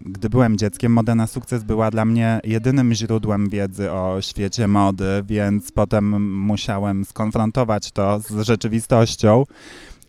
gdy 0.01 0.29
byłem 0.29 0.57
dzieckiem, 0.57 0.93
moda 0.93 1.15
na 1.15 1.27
sukces 1.27 1.63
była 1.63 1.91
dla 1.91 2.05
mnie 2.05 2.39
jedynym 2.43 2.93
źródłem 2.93 3.49
wiedzy 3.49 3.91
o 3.91 4.21
świecie 4.21 4.67
mody, 4.67 5.23
więc 5.25 5.71
potem 5.71 6.35
musiałem 6.37 7.05
skonfrontować 7.05 7.91
to 7.91 8.19
z 8.19 8.41
rzeczywistością. 8.41 9.43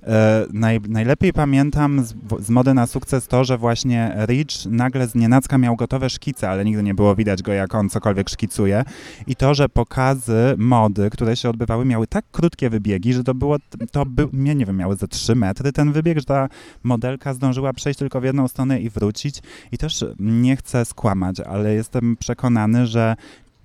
E, 0.06 0.46
naj, 0.52 0.80
najlepiej 0.88 1.32
pamiętam 1.32 2.04
z, 2.04 2.14
z, 2.40 2.50
mody 2.50 2.74
na 2.74 2.86
sukces 2.86 3.26
to, 3.26 3.44
że 3.44 3.58
właśnie 3.58 4.16
Rich 4.26 4.66
nagle 4.66 5.08
z 5.08 5.14
nienacka 5.14 5.58
miał 5.58 5.76
gotowe 5.76 6.10
szkice, 6.10 6.50
ale 6.50 6.64
nigdy 6.64 6.82
nie 6.82 6.94
było 6.94 7.14
widać 7.14 7.42
go, 7.42 7.52
jak 7.52 7.74
on 7.74 7.88
cokolwiek 7.88 8.30
szkicuje. 8.30 8.84
I 9.26 9.36
to, 9.36 9.54
że 9.54 9.68
pokazy 9.68 10.54
mody, 10.58 11.10
które 11.10 11.36
się 11.36 11.50
odbywały, 11.50 11.84
miały 11.84 12.06
tak 12.06 12.24
krótkie 12.32 12.70
wybiegi, 12.70 13.12
że 13.12 13.24
to 13.24 13.34
było, 13.34 13.56
to 13.92 14.06
był, 14.06 14.28
nie, 14.32 14.54
nie 14.54 14.66
wiem, 14.66 14.76
miały 14.76 14.96
ze 14.96 15.08
3 15.08 15.34
metry 15.34 15.72
ten 15.72 15.92
wybieg, 15.92 16.18
że 16.18 16.24
ta 16.24 16.48
modelka 16.82 17.34
zdążyła 17.34 17.72
przejść 17.72 17.98
tylko 17.98 18.20
w 18.20 18.24
jedną 18.24 18.48
stronę 18.48 18.80
i 18.80 18.90
wrócić. 18.90 19.42
I 19.72 19.78
też 19.78 20.04
nie 20.18 20.56
chcę 20.56 20.84
skłamać, 20.84 21.40
ale 21.40 21.74
jestem 21.74 22.16
przekonany, 22.16 22.86
że 22.86 23.16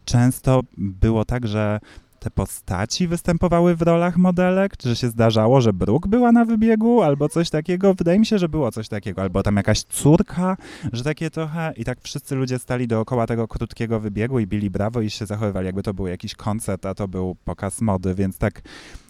często 0.06 0.62
było 0.78 1.26
tak, 1.26 1.48
że 1.48 1.80
te 2.28 2.32
postaci 2.32 3.08
występowały 3.08 3.76
w 3.76 3.82
rolach 3.82 4.18
modelek? 4.18 4.78
Czy 4.78 4.96
się 4.96 5.10
zdarzało, 5.10 5.62
że 5.62 5.74
Brooke 5.74 6.10
była 6.10 6.32
na 6.32 6.46
wybiegu 6.46 7.02
albo 7.02 7.30
coś 7.30 7.50
takiego? 7.50 7.94
Wydaje 7.94 8.20
mi 8.20 8.26
się, 8.26 8.38
że 8.38 8.50
było 8.50 8.72
coś 8.72 8.88
takiego. 8.90 9.22
Albo 9.22 9.44
tam 9.44 9.56
jakaś 9.56 9.84
córka, 9.84 10.58
że 10.94 11.04
takie 11.04 11.30
trochę... 11.30 11.74
I 11.78 11.86
tak 11.86 11.98
wszyscy 12.02 12.36
ludzie 12.36 12.60
stali 12.60 12.88
dookoła 12.88 13.28
tego 13.28 13.48
krótkiego 13.48 14.00
wybiegu 14.00 14.40
i 14.40 14.48
bili 14.48 14.70
brawo 14.70 15.02
i 15.02 15.10
się 15.10 15.26
zachowywali, 15.26 15.66
jakby 15.66 15.84
to 15.84 15.94
był 15.94 16.08
jakiś 16.08 16.36
koncert, 16.36 16.86
a 16.86 16.96
to 16.96 17.08
był 17.08 17.36
pokaz 17.46 17.82
mody, 17.82 18.16
więc 18.16 18.38
tak 18.38 18.62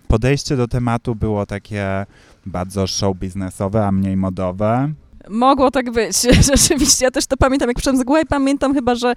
podejście 0.08 0.58
do 0.58 0.67
tematu 0.67 1.15
było 1.15 1.45
takie 1.45 2.06
bardzo 2.45 2.88
show 2.88 3.17
biznesowe, 3.17 3.86
a 3.86 3.91
mniej 3.91 4.17
modowe. 4.17 4.91
Mogło 5.29 5.71
tak 5.71 5.91
być, 5.91 6.17
rzeczywiście. 6.53 7.05
Ja 7.05 7.11
też 7.11 7.25
to 7.25 7.37
pamiętam, 7.37 7.69
jak 7.69 7.77
przyszłam 7.77 7.97
z 7.97 8.03
góry, 8.03 8.25
pamiętam 8.25 8.73
chyba, 8.73 8.95
że 8.95 9.13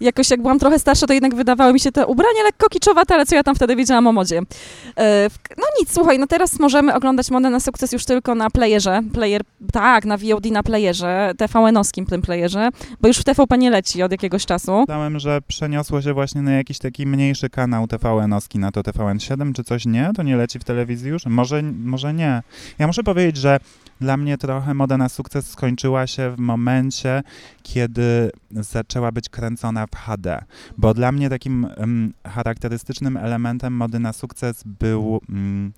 jakoś 0.00 0.30
jak 0.30 0.42
byłam 0.42 0.58
trochę 0.58 0.78
starsza, 0.78 1.06
to 1.06 1.12
jednak 1.12 1.34
wydawały 1.34 1.72
mi 1.72 1.80
się 1.80 1.92
te 1.92 2.06
ubrania 2.06 2.42
lekko 2.44 2.68
kiczowate, 2.68 3.14
ale 3.14 3.26
co 3.26 3.34
ja 3.34 3.42
tam 3.42 3.54
wtedy 3.54 3.76
wiedziałam 3.76 4.06
o 4.06 4.12
modzie. 4.12 4.38
E, 4.96 5.28
no 5.58 5.64
nic, 5.80 5.92
słuchaj, 5.94 6.18
no 6.18 6.26
teraz 6.26 6.58
możemy 6.58 6.94
oglądać 6.94 7.30
modę 7.30 7.50
na 7.50 7.60
sukces 7.60 7.92
już 7.92 8.04
tylko 8.04 8.34
na 8.34 8.50
playerze. 8.50 9.00
Player, 9.12 9.42
tak, 9.72 10.04
na 10.04 10.16
VOD 10.16 10.50
na 10.50 10.62
playerze, 10.62 11.32
TVN-owskim 11.36 12.06
tym 12.06 12.22
playerze, 12.22 12.68
bo 13.00 13.08
już 13.08 13.18
w 13.18 13.24
TVP 13.24 13.58
nie 13.58 13.70
leci 13.70 14.02
od 14.02 14.12
jakiegoś 14.12 14.46
czasu. 14.46 14.80
Myślałem, 14.80 15.18
że 15.18 15.40
przeniosło 15.48 16.02
się 16.02 16.12
właśnie 16.14 16.42
na 16.42 16.52
jakiś 16.52 16.78
taki 16.78 17.06
mniejszy 17.06 17.50
kanał 17.50 17.86
TVN-owski, 17.86 18.58
na 18.58 18.72
to 18.72 18.80
TVN7 18.80 19.52
czy 19.52 19.64
coś, 19.64 19.86
nie? 19.86 20.10
To 20.16 20.22
nie 20.22 20.36
leci 20.36 20.58
w 20.58 20.64
telewizji 20.64 21.10
już? 21.10 21.26
Może, 21.26 21.62
może 21.62 22.14
nie. 22.14 22.42
Ja 22.78 22.86
muszę 22.86 23.02
powiedzieć, 23.02 23.36
że 23.36 23.58
dla 24.02 24.16
mnie 24.16 24.38
trochę 24.38 24.74
moda 24.74 24.96
na 24.98 25.08
sukces 25.08 25.50
skończyła 25.50 26.06
się 26.06 26.30
w 26.30 26.38
momencie, 26.38 27.22
kiedy 27.62 28.30
zaczęła 28.50 29.12
być 29.12 29.28
kręcona 29.28 29.86
w 29.86 29.96
HD. 29.96 30.44
Bo 30.78 30.94
dla 30.94 31.12
mnie 31.12 31.30
takim 31.30 31.66
um, 31.76 32.12
charakterystycznym 32.26 33.16
elementem 33.16 33.72
mody 33.72 33.98
na 33.98 34.12
sukces 34.12 34.62
był. 34.64 35.20
Um, 35.28 35.72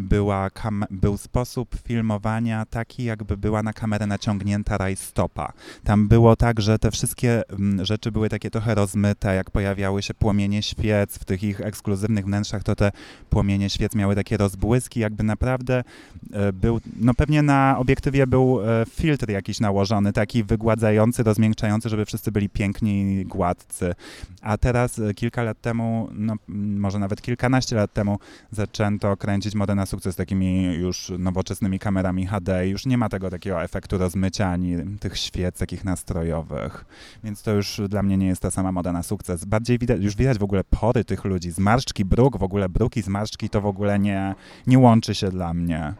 była 0.00 0.50
był 0.90 1.16
sposób 1.16 1.76
filmowania 1.84 2.66
taki, 2.66 3.04
jakby 3.04 3.36
była 3.36 3.62
na 3.62 3.72
kamerę 3.72 4.06
naciągnięta 4.06 4.78
rajstopa. 4.78 5.52
Tam 5.84 6.08
było 6.08 6.36
tak, 6.36 6.60
że 6.60 6.78
te 6.78 6.90
wszystkie 6.90 7.42
mm, 7.50 7.84
rzeczy 7.84 8.12
były 8.12 8.28
takie 8.28 8.50
trochę 8.50 8.74
rozmyte, 8.74 9.34
jak 9.34 9.50
pojawiały 9.50 10.02
się 10.02 10.14
płomienie 10.14 10.62
świec 10.62 11.18
w 11.18 11.24
tych 11.24 11.42
ich 11.42 11.60
ekskluzywnych 11.60 12.24
wnętrzach, 12.24 12.62
to 12.62 12.76
te 12.76 12.92
płomienie 13.30 13.70
świec 13.70 13.94
miały 13.94 14.14
takie 14.14 14.36
rozbłyski, 14.36 15.00
jakby 15.00 15.24
naprawdę 15.24 15.84
e, 16.32 16.52
był, 16.52 16.80
no 17.00 17.14
pewnie 17.14 17.42
na 17.42 17.76
obiektywie 17.78 18.26
był 18.26 18.60
e, 18.60 18.84
filtr 18.90 19.30
jakiś 19.30 19.60
nałożony, 19.60 20.12
taki 20.12 20.44
wygładzający, 20.44 21.22
rozmiękczający, 21.22 21.88
żeby 21.88 22.04
wszyscy 22.04 22.32
byli 22.32 22.48
piękni 22.48 23.20
i 23.20 23.26
gładcy. 23.26 23.94
A 24.42 24.58
teraz 24.58 24.98
e, 24.98 25.14
kilka 25.14 25.42
lat 25.42 25.60
temu, 25.60 26.08
no 26.12 26.34
może 26.48 26.98
nawet 26.98 27.22
kilkanaście 27.22 27.76
lat 27.76 27.92
temu 27.92 28.18
zaczęto 28.50 29.16
kręcić 29.16 29.54
modę 29.54 29.74
na 29.74 29.86
sukces 29.90 30.16
takimi 30.16 30.64
już 30.74 31.12
nowoczesnymi 31.18 31.78
kamerami 31.78 32.26
HD. 32.26 32.68
Już 32.68 32.86
nie 32.86 32.98
ma 32.98 33.08
tego 33.08 33.30
takiego 33.30 33.62
efektu 33.62 33.98
rozmycia 33.98 34.48
ani 34.48 34.76
tych 35.00 35.18
świec 35.18 35.58
takich 35.58 35.84
nastrojowych. 35.84 36.84
Więc 37.24 37.42
to 37.42 37.52
już 37.52 37.80
dla 37.88 38.02
mnie 38.02 38.16
nie 38.16 38.26
jest 38.26 38.42
ta 38.42 38.50
sama 38.50 38.72
moda 38.72 38.92
na 38.92 39.02
sukces. 39.02 39.44
Bardziej 39.44 39.78
widać, 39.78 40.02
już 40.02 40.16
widać 40.16 40.38
w 40.38 40.42
ogóle 40.42 40.64
pory 40.64 41.04
tych 41.04 41.24
ludzi. 41.24 41.50
Zmarszczki, 41.50 42.04
bruk, 42.04 42.38
w 42.38 42.42
ogóle 42.42 42.68
bruki, 42.68 43.02
zmarszczki 43.02 43.48
to 43.48 43.60
w 43.60 43.66
ogóle 43.66 43.98
nie, 43.98 44.34
nie 44.66 44.78
łączy 44.78 45.14
się 45.14 45.30
dla 45.30 45.54
mnie. 45.54 45.94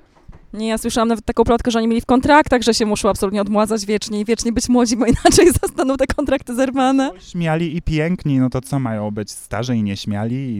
Nie, 0.52 0.68
ja 0.68 0.78
słyszałam 0.78 1.08
nawet 1.08 1.24
taką 1.24 1.44
plotkę, 1.44 1.70
że 1.70 1.78
oni 1.78 1.88
mieli 1.88 2.00
w 2.00 2.06
kontraktach, 2.06 2.62
że 2.62 2.74
się 2.74 2.86
muszą 2.86 3.08
absolutnie 3.08 3.40
odmładzać 3.40 3.86
wiecznie 3.86 4.20
i 4.20 4.24
wiecznie 4.24 4.52
być 4.52 4.68
młodzi, 4.68 4.96
bo 4.96 5.06
inaczej 5.06 5.52
zostaną 5.62 5.96
te 5.96 6.06
kontrakty 6.06 6.54
zerwane. 6.54 7.10
Śmiali 7.18 7.76
i 7.76 7.82
piękni, 7.82 8.38
no 8.38 8.50
to 8.50 8.60
co 8.60 8.78
mają 8.78 9.10
być 9.10 9.30
starzy 9.30 9.76
i 9.76 9.82
nieśmiali 9.82 10.36
i, 10.36 10.56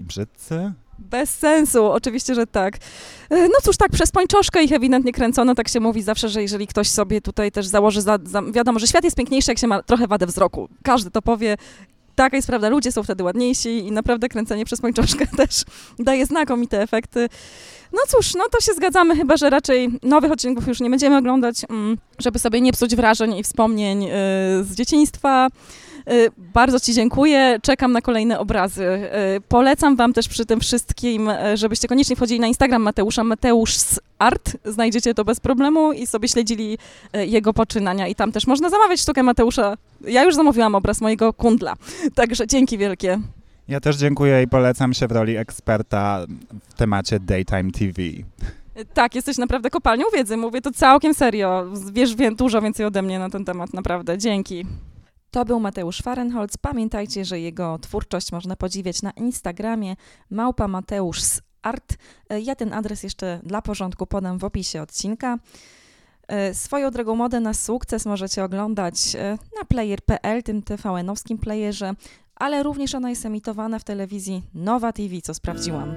i 0.00 0.04
brzydcy? 0.04 0.72
Bez 0.98 1.30
sensu, 1.30 1.84
oczywiście, 1.84 2.34
że 2.34 2.46
tak. 2.46 2.76
E, 3.30 3.48
no 3.48 3.54
cóż, 3.62 3.76
tak, 3.76 3.90
przez 3.92 4.10
pończoszkę 4.10 4.64
ich 4.64 4.72
ewidentnie 4.72 5.12
kręcono, 5.12 5.54
tak 5.54 5.68
się 5.68 5.80
mówi 5.80 6.02
zawsze, 6.02 6.28
że 6.28 6.42
jeżeli 6.42 6.66
ktoś 6.66 6.88
sobie 6.88 7.20
tutaj 7.20 7.52
też 7.52 7.66
założy, 7.66 8.02
za, 8.02 8.18
za, 8.24 8.42
wiadomo, 8.42 8.78
że 8.78 8.86
świat 8.86 9.04
jest 9.04 9.16
piękniejszy, 9.16 9.50
jak 9.50 9.58
się 9.58 9.66
ma 9.66 9.82
trochę 9.82 10.06
wadę 10.06 10.26
wzroku. 10.26 10.68
Każdy 10.82 11.10
to 11.10 11.22
powie, 11.22 11.56
taka 12.14 12.36
jest 12.36 12.48
prawda, 12.48 12.68
ludzie 12.68 12.92
są 12.92 13.02
wtedy 13.02 13.24
ładniejsi 13.24 13.86
i 13.86 13.92
naprawdę 13.92 14.28
kręcenie 14.28 14.64
przez 14.64 14.80
pończoszkę 14.80 15.26
też 15.36 15.64
daje 15.98 16.26
znakomite 16.26 16.82
efekty. 16.82 17.28
No 17.92 18.00
cóż, 18.08 18.34
no 18.34 18.44
to 18.52 18.60
się 18.60 18.72
zgadzamy, 18.72 19.16
chyba 19.16 19.36
że 19.36 19.50
raczej 19.50 19.98
nowych 20.02 20.32
odcinków 20.32 20.68
już 20.68 20.80
nie 20.80 20.90
będziemy 20.90 21.16
oglądać, 21.16 21.56
mm, 21.70 21.96
żeby 22.18 22.38
sobie 22.38 22.60
nie 22.60 22.72
psuć 22.72 22.96
wrażeń 22.96 23.36
i 23.36 23.42
wspomnień 23.42 24.04
y, 24.04 24.08
z 24.64 24.74
dzieciństwa. 24.74 25.48
Y, 26.12 26.30
bardzo 26.54 26.80
Ci 26.80 26.94
dziękuję, 26.94 27.58
czekam 27.62 27.92
na 27.92 28.00
kolejne 28.00 28.38
obrazy. 28.38 28.84
Y, 28.84 29.40
polecam 29.48 29.96
Wam 29.96 30.12
też 30.12 30.28
przy 30.28 30.46
tym 30.46 30.60
wszystkim, 30.60 31.28
y, 31.28 31.56
żebyście 31.56 31.88
koniecznie 31.88 32.16
wchodzili 32.16 32.40
na 32.40 32.46
Instagram 32.46 32.82
Mateusza, 32.82 33.24
Mateusz 33.24 33.76
z 33.76 34.00
Art, 34.18 34.56
znajdziecie 34.64 35.14
to 35.14 35.24
bez 35.24 35.40
problemu 35.40 35.92
i 35.92 36.06
sobie 36.06 36.28
śledzili 36.28 36.78
jego 37.14 37.52
poczynania 37.52 38.08
i 38.08 38.14
tam 38.14 38.32
też 38.32 38.46
można 38.46 38.70
zamawiać 38.70 39.00
sztukę 39.00 39.22
Mateusza. 39.22 39.76
Ja 40.00 40.24
już 40.24 40.34
zamówiłam 40.34 40.74
obraz 40.74 41.00
mojego 41.00 41.32
kundla, 41.32 41.74
także 42.14 42.46
dzięki 42.46 42.78
wielkie. 42.78 43.20
Ja 43.68 43.80
też 43.80 43.96
dziękuję 43.96 44.42
i 44.42 44.48
polecam 44.48 44.94
się 44.94 45.06
w 45.06 45.12
roli 45.12 45.36
eksperta 45.36 46.26
w 46.68 46.74
temacie 46.74 47.20
Daytime 47.20 47.70
TV. 47.70 48.02
Tak, 48.94 49.14
jesteś 49.14 49.38
naprawdę 49.38 49.70
kopalnią 49.70 50.04
wiedzy, 50.14 50.36
mówię 50.36 50.60
to 50.60 50.72
całkiem 50.72 51.14
serio. 51.14 51.66
Wiesz 51.92 52.14
wie, 52.16 52.32
dużo 52.32 52.62
więcej 52.62 52.86
ode 52.86 53.02
mnie 53.02 53.18
na 53.18 53.30
ten 53.30 53.44
temat, 53.44 53.74
naprawdę. 53.74 54.18
Dzięki. 54.18 54.66
To 55.34 55.44
był 55.44 55.60
Mateusz 55.60 56.02
Farenholz. 56.02 56.56
Pamiętajcie, 56.56 57.24
że 57.24 57.40
jego 57.40 57.78
twórczość 57.78 58.32
można 58.32 58.56
podziwiać 58.56 59.02
na 59.02 59.10
Instagramie 59.10 59.96
małpa 60.30 60.68
Mateusz 60.68 61.22
z 61.22 61.40
art. 61.62 61.94
E, 62.30 62.40
ja 62.40 62.54
ten 62.54 62.72
adres 62.72 63.02
jeszcze 63.02 63.40
dla 63.42 63.62
porządku 63.62 64.06
podam 64.06 64.38
w 64.38 64.44
opisie 64.44 64.82
odcinka. 64.82 65.38
E, 66.28 66.54
swoją 66.54 66.90
drogą 66.90 67.16
modę 67.16 67.40
na 67.40 67.54
sukces 67.54 68.06
możecie 68.06 68.44
oglądać 68.44 69.16
e, 69.16 69.38
na 69.58 69.64
player.pl, 69.64 70.42
tym 70.42 70.62
TVN-owskim 70.62 71.38
playerze, 71.38 71.92
ale 72.36 72.62
również 72.62 72.94
ona 72.94 73.10
jest 73.10 73.26
emitowana 73.26 73.78
w 73.78 73.84
telewizji 73.84 74.42
Nowa 74.54 74.92
TV, 74.92 75.20
co 75.22 75.34
sprawdziłam. 75.34 75.94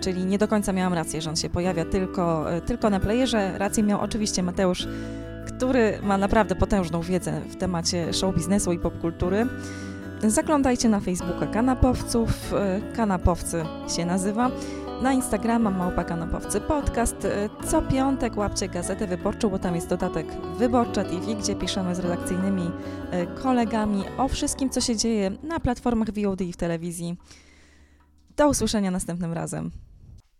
Czyli 0.00 0.24
nie 0.24 0.38
do 0.38 0.48
końca 0.48 0.72
miałam 0.72 0.94
rację, 0.94 1.22
że 1.22 1.30
on 1.30 1.36
się 1.36 1.50
pojawia 1.50 1.84
tylko, 1.84 2.46
tylko 2.66 2.90
na 2.90 3.00
playerze. 3.00 3.58
Rację 3.58 3.82
miał 3.82 4.00
oczywiście 4.00 4.42
Mateusz 4.42 4.86
który 5.56 5.98
ma 6.02 6.18
naprawdę 6.18 6.54
potężną 6.54 7.00
wiedzę 7.00 7.40
w 7.40 7.56
temacie 7.56 8.12
show 8.12 8.34
biznesu 8.34 8.72
i 8.72 8.78
popkultury. 8.78 9.46
Zaglądajcie 10.22 10.88
na 10.88 11.00
Facebooka 11.00 11.46
Kanapowców, 11.46 12.52
e, 12.52 12.80
Kanapowcy 12.96 13.64
się 13.96 14.06
nazywa, 14.06 14.50
na 15.02 15.12
Instagrama 15.12 15.70
Małpa 15.70 16.04
Kanapowcy 16.04 16.60
Podcast. 16.60 17.24
E, 17.24 17.48
co 17.66 17.82
piątek 17.82 18.36
łapcie 18.36 18.68
Gazetę 18.68 19.06
Wyborczą, 19.06 19.48
bo 19.48 19.58
tam 19.58 19.74
jest 19.74 19.88
dodatek 19.88 20.26
Wyborcza 20.58 21.04
TV, 21.04 21.34
gdzie 21.34 21.54
piszemy 21.54 21.94
z 21.94 21.98
redakcyjnymi 21.98 22.70
e, 23.10 23.26
kolegami 23.26 24.04
o 24.18 24.28
wszystkim, 24.28 24.70
co 24.70 24.80
się 24.80 24.96
dzieje 24.96 25.30
na 25.42 25.60
platformach 25.60 26.08
VOD 26.10 26.40
i 26.40 26.52
w 26.52 26.56
telewizji. 26.56 27.16
Do 28.36 28.48
usłyszenia 28.48 28.90
następnym 28.90 29.32
razem. 29.32 29.70